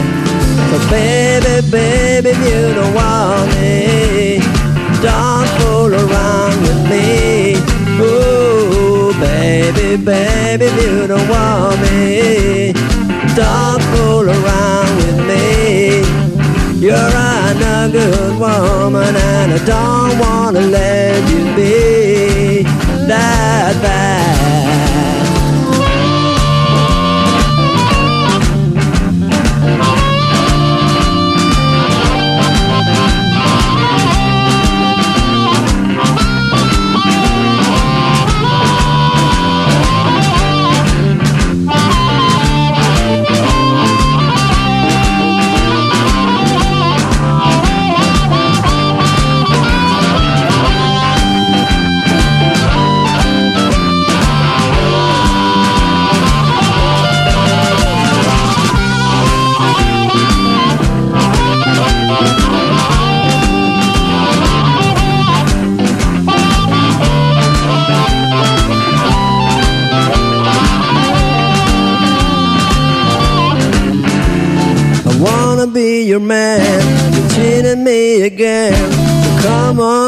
So 0.70 0.78
baby, 0.88 1.68
baby, 1.72 2.30
you 2.46 2.76
don't 2.76 2.94
want 2.94 3.50
me, 3.56 4.38
don't 5.02 5.50
fool 5.58 5.94
around 5.96 6.62
with 6.62 6.82
me. 6.92 7.56
Oh, 8.00 9.12
baby, 9.20 9.98
baby, 9.98 10.66
you 10.80 11.08
don't 11.08 11.28
want 11.28 11.82
me, 11.82 12.74
don't 13.36 13.82
fool 13.90 14.30
around 14.30 14.96
with 14.98 15.20
me. 15.28 16.04
You're 16.80 17.39
good 17.92 18.40
woman, 18.40 19.16
and 19.16 19.54
I 19.54 19.66
don't 19.66 20.20
wanna 20.20 20.62
let 20.62 21.30
you 21.30 21.56
be 21.56 22.64
that 23.08 23.74
bad. 23.82 24.39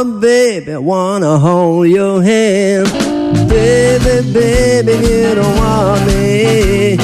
Baby, 0.04 0.76
wanna 0.78 1.38
hold 1.38 1.88
your 1.88 2.22
hand. 2.24 2.88
Baby, 3.48 4.34
baby, 4.34 4.94
you 4.94 5.36
don't 5.36 5.56
want 5.58 6.06
me. 6.08 6.98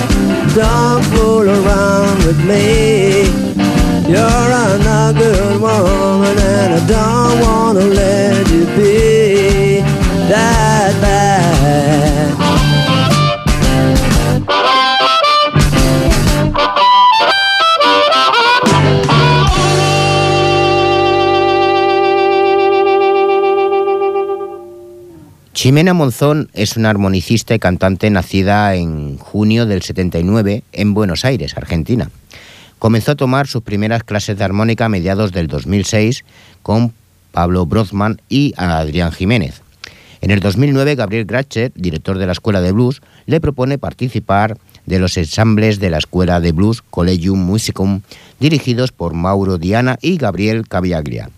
Don't 0.56 1.04
fool 1.12 1.48
around 1.48 2.18
with 2.26 2.40
me. 2.46 3.24
You're 4.10 4.24
a 4.24 5.14
good 5.14 5.62
woman, 5.62 6.38
and 6.38 6.74
I 6.74 6.88
don't 6.88 7.42
wanna 7.42 7.86
let 7.86 8.50
you 8.50 8.66
be 8.78 9.82
that 10.30 10.94
bad. 11.02 11.17
Ximena 25.68 25.94
Monzón 25.94 26.50
es 26.54 26.78
una 26.78 26.90
armonicista 26.90 27.54
y 27.54 27.60
cantante 27.60 28.10
nacida 28.10 28.74
en 28.76 29.18
junio 29.18 29.66
del 29.66 29.82
79 29.82 30.64
en 30.72 30.94
Buenos 30.94 31.26
Aires, 31.26 31.58
Argentina. 31.58 32.10
Comenzó 32.80 33.12
a 33.12 33.16
tomar 33.16 33.48
sus 33.48 33.64
primeras 33.64 34.06
clases 34.06 34.38
de 34.38 34.46
armónica 34.46 34.86
a 34.86 34.90
mediados 34.90 35.34
del 35.34 35.48
2006 35.48 36.24
con 36.64 36.94
Pablo 37.34 37.66
Brothman 37.66 38.22
y 38.30 38.54
Adrián 38.56 39.12
Jiménez. 39.12 39.62
En 40.22 40.32
el 40.32 40.40
2009, 40.40 40.96
Gabriel 40.96 41.26
Gratcher, 41.26 41.74
director 41.76 42.18
de 42.18 42.28
la 42.28 42.32
Escuela 42.32 42.62
de 42.62 42.72
Blues, 42.72 43.02
le 43.26 43.42
propone 43.42 43.78
participar 43.78 44.58
de 44.86 45.00
los 45.00 45.18
ensambles 45.18 45.82
de 45.82 45.90
la 45.90 45.98
Escuela 45.98 46.40
de 46.40 46.54
Blues 46.54 46.82
Collegium 46.82 47.40
Musicum, 47.40 48.04
dirigidos 48.40 48.94
por 48.94 49.14
Mauro 49.14 49.58
Diana 49.58 50.00
y 50.02 50.16
Gabriel 50.16 50.66
Caviaglia. 50.66 51.30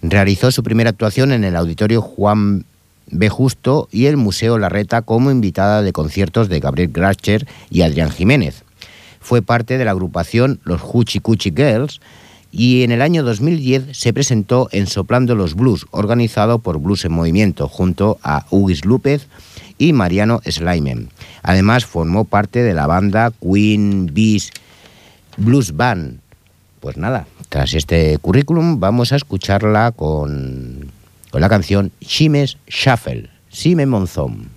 Realizó 0.00 0.52
su 0.52 0.62
primera 0.62 0.90
actuación 0.90 1.32
en 1.32 1.42
el 1.42 1.56
Auditorio 1.56 2.02
Juan 2.02 2.66
B. 3.10 3.28
Justo 3.28 3.88
y 3.90 4.06
el 4.06 4.16
Museo 4.16 4.58
Larreta 4.58 5.02
como 5.02 5.30
invitada 5.30 5.82
de 5.82 5.92
conciertos 5.92 6.48
de 6.48 6.60
Gabriel 6.60 6.90
Gratcher 6.92 7.46
y 7.70 7.82
Adrián 7.82 8.10
Jiménez. 8.10 8.64
Fue 9.20 9.42
parte 9.42 9.78
de 9.78 9.84
la 9.84 9.92
agrupación 9.92 10.60
Los 10.64 10.82
Huchi 10.84 11.20
Cuchi 11.20 11.50
Girls 11.50 12.00
y 12.56 12.84
en 12.84 12.92
el 12.92 13.02
año 13.02 13.24
2010 13.24 13.96
se 13.96 14.12
presentó 14.12 14.68
en 14.70 14.86
Soplando 14.86 15.34
los 15.34 15.54
Blues, 15.54 15.86
organizado 15.90 16.60
por 16.60 16.78
Blues 16.78 17.04
en 17.04 17.12
Movimiento, 17.12 17.66
junto 17.66 18.18
a 18.22 18.46
Ugis 18.50 18.84
López 18.84 19.26
y 19.76 19.92
Mariano 19.92 20.40
Slimen. 20.48 21.08
Además 21.42 21.84
formó 21.84 22.24
parte 22.24 22.62
de 22.62 22.74
la 22.74 22.86
banda 22.86 23.32
Queen 23.40 24.10
Bees 24.12 24.52
Blues 25.36 25.76
Band. 25.76 26.20
Pues 26.78 26.96
nada, 26.96 27.26
tras 27.48 27.74
este 27.74 28.18
currículum 28.18 28.78
vamos 28.78 29.12
a 29.12 29.16
escucharla 29.16 29.90
con, 29.90 30.92
con 31.34 31.40
la 31.40 31.48
canción 31.48 31.90
Chimes 32.00 32.58
Shuffle, 32.68 33.28
Sime 33.48 33.86
Monzón. 33.86 34.50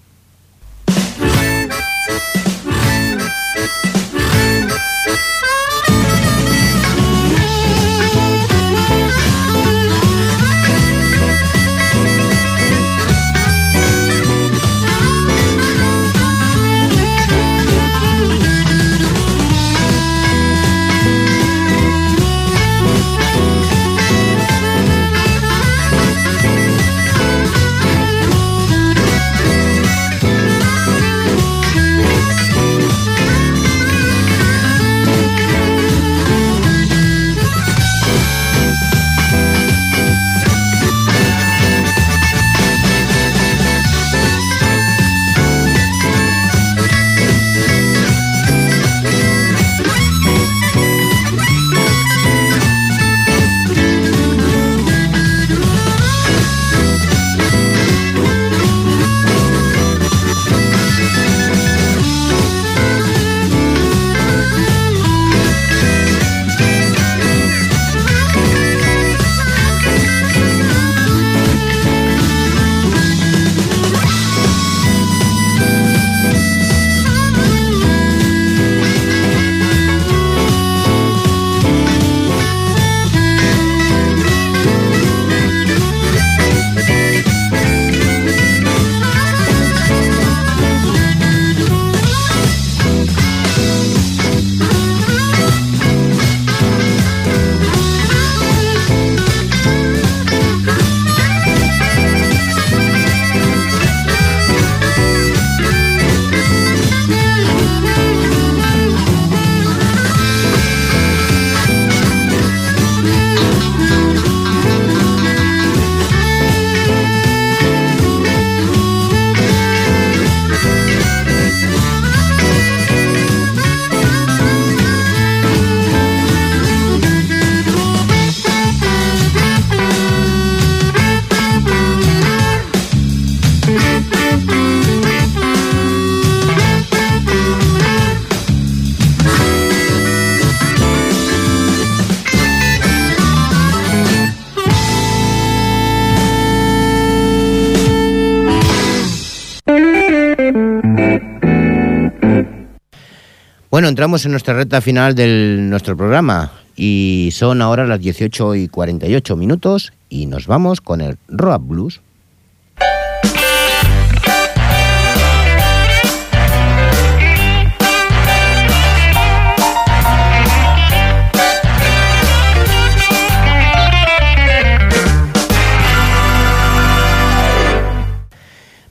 Entramos 153.88 154.25
en 154.25 154.31
nuestra 154.31 154.53
recta 154.53 154.81
final 154.81 155.15
de 155.15 155.55
nuestro 155.59 155.95
programa 155.95 156.51
y 156.75 157.29
son 157.31 157.61
ahora 157.61 157.88
las 157.88 158.01
18 158.01 158.55
y 158.55 158.67
48 158.67 159.38
minutos 159.38 159.93
y 160.09 160.25
nos 160.25 160.45
vamos 160.45 160.81
con 160.81 160.99
el 160.99 161.17
Rock 161.29 161.63
Blues. 161.65 162.01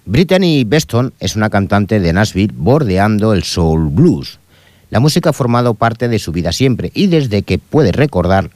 Brittany 0.07 0.64
Beston 0.64 1.12
es 1.20 1.36
una 1.36 1.51
cantante 1.51 2.01
de 2.01 2.12
Nashville 2.14 2.55
bordeando 2.57 3.34
el 3.34 3.42
soul 3.42 3.90
blues. 3.90 4.38
La 4.91 5.01
música 5.01 5.30
ha 5.30 5.32
formado 5.32 5.74
parte 5.74 6.09
de 6.09 6.18
su 6.18 6.32
vida 6.32 6.53
siempre 6.53 6.93
y 6.95 7.09
desde 7.09 7.43
que 7.43 7.59
puede 7.59 7.93
recordar, 7.93 8.51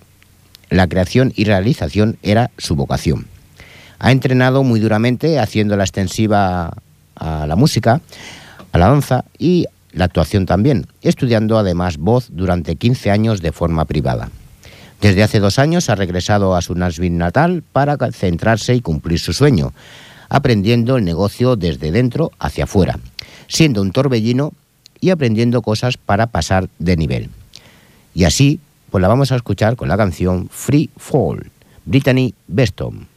la 0.68 0.86
creación 0.86 1.32
y 1.34 1.44
realización 1.44 2.18
era 2.22 2.50
su 2.56 2.76
vocación. 2.76 3.26
Ha 3.98 4.12
entrenado 4.12 4.62
muy 4.62 4.78
duramente 4.78 5.40
haciendo 5.40 5.76
la 5.76 5.84
extensiva 5.84 6.74
a 7.16 7.46
la 7.46 7.56
música, 7.56 8.00
a 8.72 8.78
la 8.78 8.88
danza 8.88 9.24
y 9.38 9.66
la 9.92 10.04
actuación 10.04 10.46
también, 10.46 10.86
estudiando 11.02 11.58
además 11.58 11.98
voz 11.98 12.28
durante 12.30 12.76
15 12.76 13.10
años 13.10 13.42
de 13.42 13.50
forma 13.50 13.84
privada. 13.84 14.30
Desde 15.00 15.22
hace 15.22 15.40
dos 15.40 15.58
años 15.58 15.90
ha 15.90 15.96
regresado 15.96 16.54
a 16.54 16.62
su 16.62 16.74
Nashville 16.74 17.16
natal 17.16 17.64
para 17.72 17.96
centrarse 18.12 18.74
y 18.74 18.80
cumplir 18.80 19.18
su 19.18 19.32
sueño, 19.32 19.72
aprendiendo 20.28 20.96
el 20.96 21.04
negocio 21.04 21.56
desde 21.56 21.90
dentro 21.90 22.30
hacia 22.38 22.64
afuera, 22.64 23.00
siendo 23.48 23.82
un 23.82 23.90
torbellino 23.90 24.52
y 25.00 25.10
aprendiendo 25.10 25.62
cosas 25.62 25.96
para 25.96 26.26
pasar 26.26 26.68
de 26.78 26.96
nivel. 26.96 27.30
Y 28.14 28.24
así, 28.24 28.60
pues 28.90 29.02
la 29.02 29.08
vamos 29.08 29.32
a 29.32 29.36
escuchar 29.36 29.76
con 29.76 29.88
la 29.88 29.96
canción 29.96 30.48
Free 30.50 30.90
Fall, 30.96 31.50
Brittany 31.84 32.34
Beston. 32.46 33.08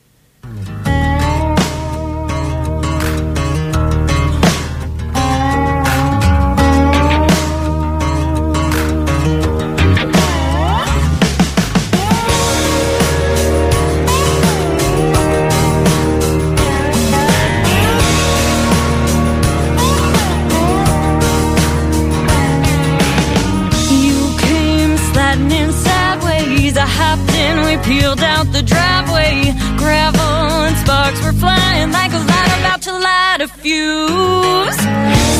Sparks 30.83 31.23
were 31.23 31.33
flying 31.33 31.91
like 31.91 32.11
a 32.11 32.21
light 32.31 32.51
about 32.59 32.81
to 32.81 32.91
light 32.91 33.39
a 33.39 33.47
fuse. 33.47 34.79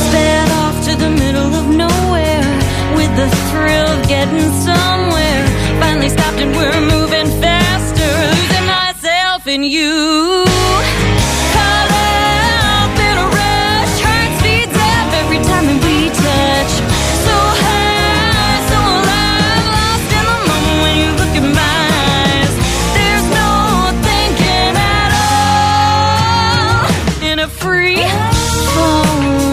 Sped 0.06 0.48
off 0.62 0.76
to 0.86 0.92
the 0.96 1.10
middle 1.10 1.52
of 1.60 1.66
nowhere 1.84 2.48
with 2.96 3.12
the 3.20 3.28
thrill 3.48 3.88
of 3.94 4.00
getting 4.08 4.50
somewhere. 4.68 5.42
Finally 5.80 6.08
stopped 6.08 6.40
and 6.44 6.52
we're 6.56 6.84
moving 6.94 7.28
faster, 7.42 8.12
losing 8.32 8.66
myself 8.66 9.46
in 9.46 9.62
you. 9.64 10.44
Free 27.84 28.08
fall. 28.72 29.43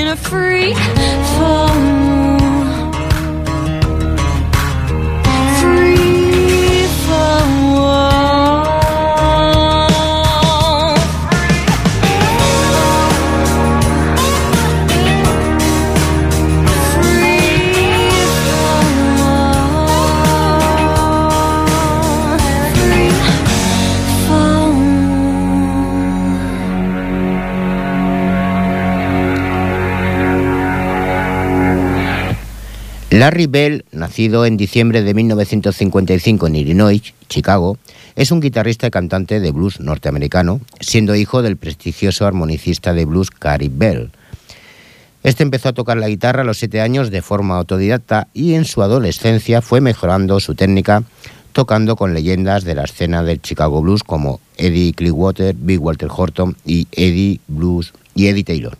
All 0.00 0.06
in 0.06 0.08
a 0.08 0.16
free 0.16 0.74
fall. 1.36 1.68
Free 1.68 2.09
Larry 33.20 33.48
Bell, 33.48 33.84
nacido 33.92 34.46
en 34.46 34.56
diciembre 34.56 35.02
de 35.02 35.12
1955 35.12 36.46
en 36.46 36.56
Illinois, 36.56 37.12
Chicago, 37.28 37.76
es 38.16 38.30
un 38.30 38.40
guitarrista 38.40 38.86
y 38.86 38.90
cantante 38.90 39.40
de 39.40 39.52
blues 39.52 39.78
norteamericano, 39.78 40.62
siendo 40.80 41.14
hijo 41.14 41.42
del 41.42 41.58
prestigioso 41.58 42.26
armonicista 42.26 42.94
de 42.94 43.04
blues 43.04 43.30
Cary 43.30 43.70
Bell. 43.70 44.10
Este 45.22 45.42
empezó 45.42 45.68
a 45.68 45.74
tocar 45.74 45.98
la 45.98 46.08
guitarra 46.08 46.40
a 46.40 46.44
los 46.46 46.56
siete 46.56 46.80
años 46.80 47.10
de 47.10 47.20
forma 47.20 47.58
autodidacta 47.58 48.28
y 48.32 48.54
en 48.54 48.64
su 48.64 48.80
adolescencia 48.80 49.60
fue 49.60 49.82
mejorando 49.82 50.40
su 50.40 50.54
técnica 50.54 51.02
tocando 51.52 51.96
con 51.96 52.14
leyendas 52.14 52.64
de 52.64 52.74
la 52.74 52.84
escena 52.84 53.22
del 53.22 53.42
Chicago 53.42 53.82
Blues 53.82 54.02
como 54.02 54.40
Eddie 54.56 54.94
Clearwater, 54.94 55.54
Big 55.58 55.78
Walter 55.78 56.08
Horton 56.10 56.56
y 56.64 56.88
Eddie 56.92 57.40
Blues 57.48 57.92
y 58.14 58.28
Eddie 58.28 58.44
Taylor. 58.44 58.78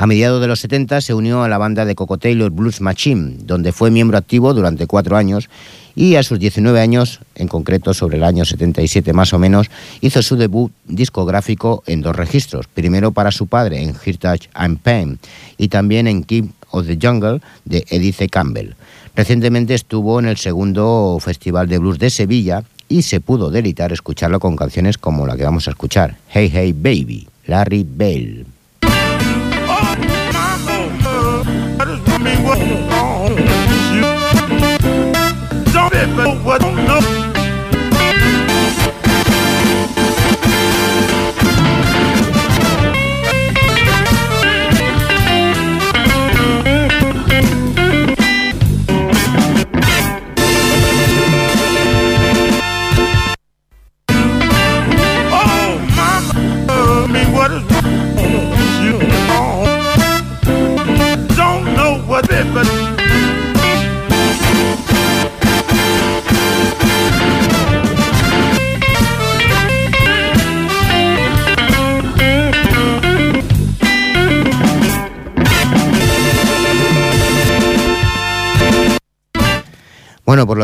A 0.00 0.06
mediados 0.06 0.40
de 0.40 0.46
los 0.46 0.60
70 0.60 1.00
se 1.00 1.12
unió 1.12 1.42
a 1.42 1.48
la 1.48 1.58
banda 1.58 1.84
de 1.84 1.96
Coco 1.96 2.18
Taylor 2.18 2.52
Blues 2.52 2.80
Machine, 2.80 3.34
donde 3.40 3.72
fue 3.72 3.90
miembro 3.90 4.16
activo 4.16 4.54
durante 4.54 4.86
cuatro 4.86 5.16
años 5.16 5.50
y 5.96 6.14
a 6.14 6.22
sus 6.22 6.38
19 6.38 6.80
años, 6.80 7.18
en 7.34 7.48
concreto 7.48 7.92
sobre 7.92 8.18
el 8.18 8.22
año 8.22 8.44
77 8.44 9.12
más 9.12 9.32
o 9.32 9.40
menos, 9.40 9.68
hizo 10.00 10.22
su 10.22 10.36
debut 10.36 10.70
discográfico 10.86 11.82
en 11.88 12.00
dos 12.02 12.14
registros, 12.14 12.68
primero 12.68 13.10
para 13.10 13.32
su 13.32 13.48
padre 13.48 13.82
en 13.82 13.92
Heritage 13.92 14.48
and 14.54 14.78
Pain 14.78 15.18
y 15.56 15.66
también 15.66 16.06
en 16.06 16.22
King 16.22 16.50
of 16.70 16.86
the 16.86 16.96
Jungle 17.02 17.40
de 17.64 17.84
Edith 17.90 18.30
Campbell. 18.30 18.74
Recientemente 19.16 19.74
estuvo 19.74 20.20
en 20.20 20.26
el 20.26 20.36
segundo 20.36 21.18
Festival 21.20 21.66
de 21.66 21.78
Blues 21.78 21.98
de 21.98 22.10
Sevilla 22.10 22.62
y 22.88 23.02
se 23.02 23.18
pudo 23.18 23.50
deleitar 23.50 23.92
escucharlo 23.92 24.38
con 24.38 24.54
canciones 24.54 24.96
como 24.96 25.26
la 25.26 25.36
que 25.36 25.42
vamos 25.42 25.66
a 25.66 25.72
escuchar, 25.72 26.18
Hey 26.28 26.52
Hey 26.54 26.72
Baby, 26.72 27.26
Larry 27.46 27.84
Bell. 27.84 28.46
what? 32.48 32.97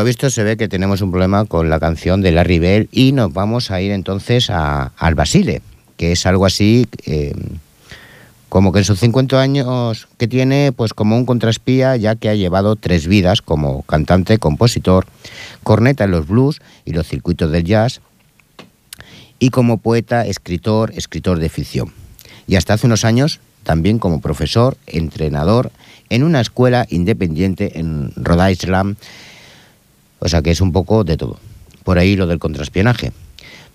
Visto 0.05 0.29
se 0.29 0.43
ve 0.43 0.57
que 0.57 0.67
tenemos 0.67 1.01
un 1.01 1.11
problema 1.11 1.45
con 1.45 1.69
la 1.69 1.79
canción 1.79 2.21
de 2.21 2.31
Larry 2.31 2.59
Bell 2.59 2.89
y 2.91 3.11
nos 3.11 3.33
vamos 3.33 3.71
a 3.71 3.81
ir 3.81 3.91
entonces 3.91 4.49
a- 4.49 4.91
al 4.97 5.15
Basile, 5.15 5.61
que 5.97 6.11
es 6.13 6.25
algo 6.25 6.45
así 6.45 6.87
eh, 7.05 7.33
como 8.49 8.71
que 8.71 8.79
en 8.79 8.85
sus 8.85 8.99
50 8.99 9.41
años 9.41 10.07
que 10.17 10.27
tiene, 10.27 10.71
pues 10.71 10.93
como 10.93 11.17
un 11.17 11.25
contraespía, 11.25 11.97
ya 11.97 12.15
que 12.15 12.29
ha 12.29 12.35
llevado 12.35 12.75
tres 12.77 13.05
vidas 13.07 13.41
como 13.41 13.81
cantante, 13.81 14.37
compositor, 14.37 15.05
corneta 15.63 16.05
en 16.05 16.11
los 16.11 16.27
blues 16.27 16.61
y 16.85 16.93
los 16.93 17.05
circuitos 17.07 17.51
del 17.51 17.65
jazz, 17.65 17.99
y 19.39 19.49
como 19.49 19.77
poeta, 19.77 20.25
escritor, 20.25 20.93
escritor 20.95 21.39
de 21.39 21.49
ficción. 21.49 21.91
Y 22.47 22.55
hasta 22.55 22.73
hace 22.75 22.87
unos 22.87 23.03
años 23.03 23.39
también 23.63 23.99
como 23.99 24.21
profesor, 24.21 24.77
entrenador 24.87 25.71
en 26.09 26.23
una 26.23 26.39
escuela 26.39 26.85
independiente 26.89 27.79
en 27.79 28.11
Rhode 28.15 28.51
Island, 28.51 28.95
o 30.25 30.27
sea 30.27 30.41
que 30.41 30.49
es 30.49 30.59
un 30.59 30.71
poco 30.71 31.03
de 31.03 31.17
todo. 31.17 31.37
Por 31.83 31.99
ahí 31.99 32.15
lo 32.15 32.25
del 32.25 32.39
contraespionaje. 32.39 33.11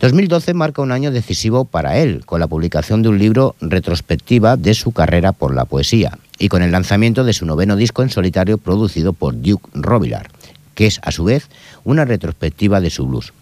2012 0.01 0.53
marca 0.53 0.83
un 0.83 0.91
año 0.91 1.13
decisivo 1.13 1.65
para 1.65 1.99
él, 1.99 2.25
con 2.27 2.41
la 2.41 2.49
publicación 2.49 3.03
de 3.03 3.09
un 3.09 3.21
libro 3.21 3.55
retrospectiva 3.61 4.57
de 4.57 4.75
su 4.75 4.91
carrera 4.91 5.31
por 5.31 5.55
la 5.55 5.65
poesía 5.65 6.19
y 6.41 6.49
con 6.49 6.63
el 6.63 6.73
lanzamiento 6.73 7.23
de 7.23 7.35
su 7.35 7.47
noveno 7.47 7.77
disco 7.77 8.03
en 8.03 8.11
solitario 8.11 8.59
producido 8.59 9.13
por 9.13 9.41
Duke 9.41 9.69
Robillard, 9.75 10.27
que 10.75 10.89
es 10.89 10.99
a 11.05 11.13
su 11.13 11.23
vez 11.23 11.49
una 11.85 12.05
retrospectiva 12.05 12.81
de 12.81 12.91
su 12.91 13.07
blues. 13.07 13.33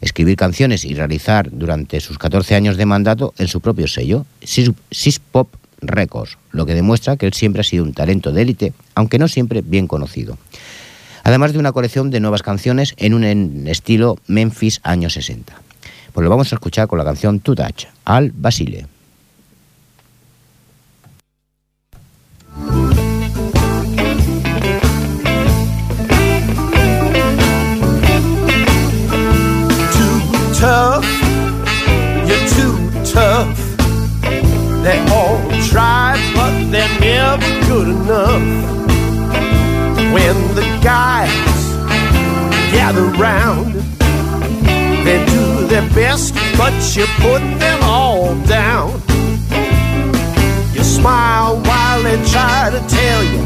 Escribir 0.00 0.36
canciones 0.36 0.84
y 0.84 0.94
realizar 0.94 1.48
durante 1.50 1.98
sus 1.98 2.18
14 2.18 2.54
años 2.54 2.76
de 2.76 2.86
mandato 2.86 3.34
en 3.36 3.48
su 3.48 3.60
propio 3.60 3.88
sello, 3.88 4.26
Sis 4.44 5.18
Pop 5.18 5.48
Records, 5.80 6.38
lo 6.52 6.66
que 6.66 6.74
demuestra 6.74 7.16
que 7.16 7.26
él 7.26 7.32
siempre 7.32 7.62
ha 7.62 7.64
sido 7.64 7.82
un 7.82 7.94
talento 7.94 8.30
de 8.30 8.42
élite, 8.42 8.72
aunque 8.94 9.18
no 9.18 9.26
siempre 9.26 9.60
bien 9.60 9.88
conocido. 9.88 10.38
Además 11.24 11.54
de 11.54 11.58
una 11.58 11.72
colección 11.72 12.10
de 12.10 12.20
nuevas 12.20 12.42
canciones 12.42 12.94
en 12.98 13.14
un 13.14 13.66
estilo 13.66 14.18
Memphis 14.26 14.80
años 14.84 15.14
60. 15.14 15.54
Pues 16.12 16.22
lo 16.22 16.30
vamos 16.30 16.52
a 16.52 16.56
escuchar 16.56 16.86
con 16.86 16.98
la 16.98 17.04
canción 17.04 17.40
To 17.40 17.54
Touch, 17.54 17.86
al 18.04 18.30
Basile. 18.30 18.86
When 40.14 40.54
the 40.54 40.62
guys 40.80 41.28
gather 42.70 43.06
round, 43.18 43.74
they 45.04 45.18
do 45.26 45.66
their 45.66 45.88
best, 45.90 46.34
but 46.56 46.72
you 46.94 47.04
put 47.18 47.42
them 47.58 47.80
all 47.82 48.36
down. 48.46 48.92
You 50.72 50.84
smile 50.84 51.56
while 51.62 52.02
they 52.04 52.16
try 52.30 52.70
to 52.70 52.80
tell 52.86 53.24
you 53.24 53.42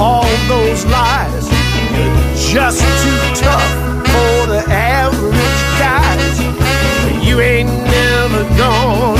all 0.00 0.28
those 0.48 0.84
lies. 0.86 1.46
You're 1.94 2.52
just 2.52 2.80
too 3.04 3.40
tough 3.40 3.72
for 4.12 4.46
the 4.52 4.64
average 4.68 5.62
guys. 5.78 6.36
You 7.24 7.38
ain't 7.40 7.68
never 7.68 8.42
gonna 8.56 9.17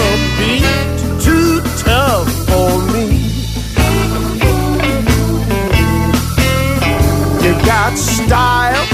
got 7.69 7.99
style, 7.99 8.87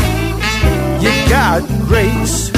you 1.00 1.10
got 1.30 1.62
grace, 1.86 2.48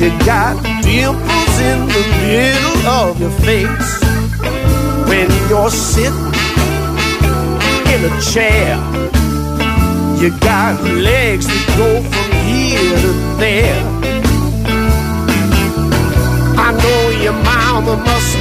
you 0.00 0.08
got 0.24 0.56
dimples 0.82 1.54
in 1.60 1.80
the 1.86 2.04
middle 2.22 2.88
of 2.88 3.20
your 3.20 3.30
face. 3.44 3.92
When 5.10 5.28
you're 5.50 5.68
sitting 5.68 6.32
in 7.92 8.00
a 8.10 8.20
chair, 8.32 8.78
you 10.18 10.30
got 10.40 10.82
legs 10.82 11.46
that 11.46 11.64
go 11.76 12.00
from 12.00 12.28
here 12.48 12.96
to 13.04 13.12
there. 13.36 13.84
I 16.56 16.72
know 16.82 17.02
your 17.22 17.36
mama 17.44 17.96
must 18.08 18.38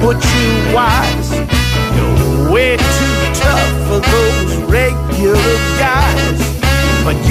put 0.00 0.18
you 0.34 0.74
wise. 0.74 1.31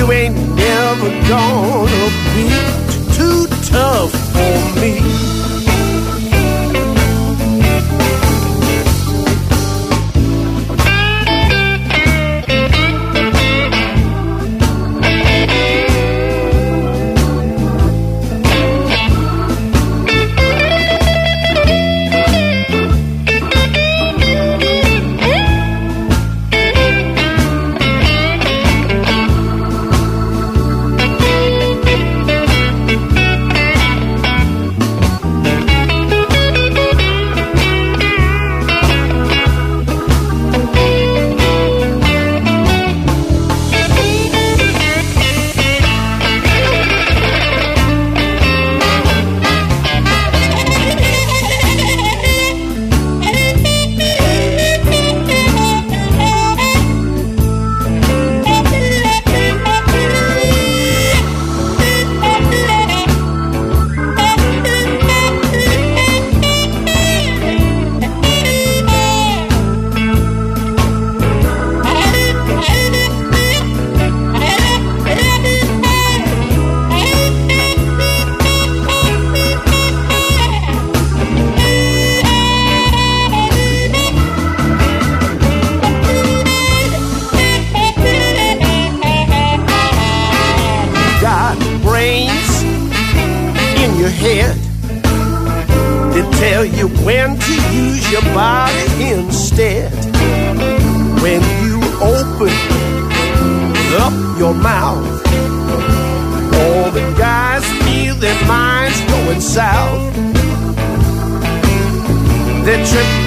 You 0.02 0.12
ain't 0.12 0.36
never 0.56 1.10
gonna 1.30 2.10
be 2.34 2.50
too 3.14 3.46
tough 3.70 4.21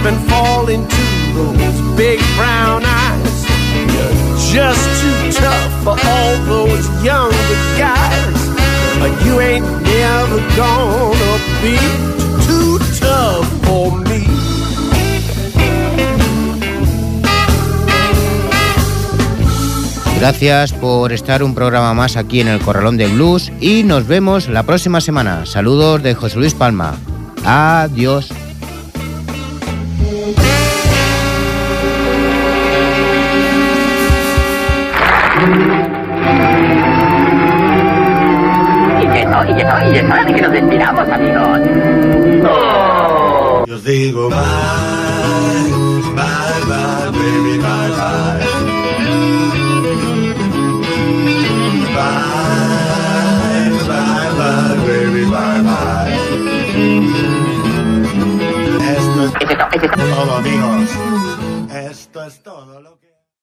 and 0.07 0.19
fall 0.29 0.69
into 0.69 1.05
those 1.35 1.97
big 1.97 2.21
brown 2.37 2.83
eyes. 2.85 3.47
You're 4.53 4.63
just 4.63 4.85
too 5.01 5.33
tough 5.41 5.73
for 5.83 5.97
all 6.11 6.37
those 6.47 6.87
younger 7.03 7.59
guys. 7.79 8.41
But 9.01 9.13
you 9.25 9.41
ain't 9.41 9.65
never 9.65 10.41
gonna 10.57 11.35
be 11.63 11.79
too 12.47 12.79
tough 13.01 13.47
for 13.65 13.99
me. 14.09 14.27
Gracias 20.19 20.73
por 20.73 21.13
estar 21.13 21.43
un 21.43 21.55
programa 21.55 21.93
más 21.93 22.17
aquí 22.17 22.41
en 22.41 22.49
el 22.49 22.61
Corralón 22.61 22.97
de 22.97 23.09
Blues 23.09 23.53
y 23.61 23.83
nos 23.85 24.07
vemos 24.07 24.49
la 24.49 24.63
próxima 24.63 25.01
semana. 25.01 25.45
Saludos 25.45 26.03
de 26.03 26.15
José 26.15 26.39
Luis 26.39 26.55
Palma. 26.55 26.97
Adiós. 27.45 28.31
Yo 43.95 44.01
digo 44.01 44.29
bye, 44.29 44.37
bye, 46.17 46.61
bye, 46.67 47.11
baby, 47.15 47.59
bye, 47.63 47.91
bye. 47.95 48.43
Bye, 51.95 53.71
bye, 53.87 54.31
bye, 54.35 54.75
baby, 54.85 55.23
bye, 55.31 55.63
bye. 55.63 56.11
Es 58.83 59.05
nuestro 59.15 59.47
Es 59.47 59.51
esto, 59.51 59.65
es 59.75 59.83
esto. 59.85 60.03
todo 60.17 60.43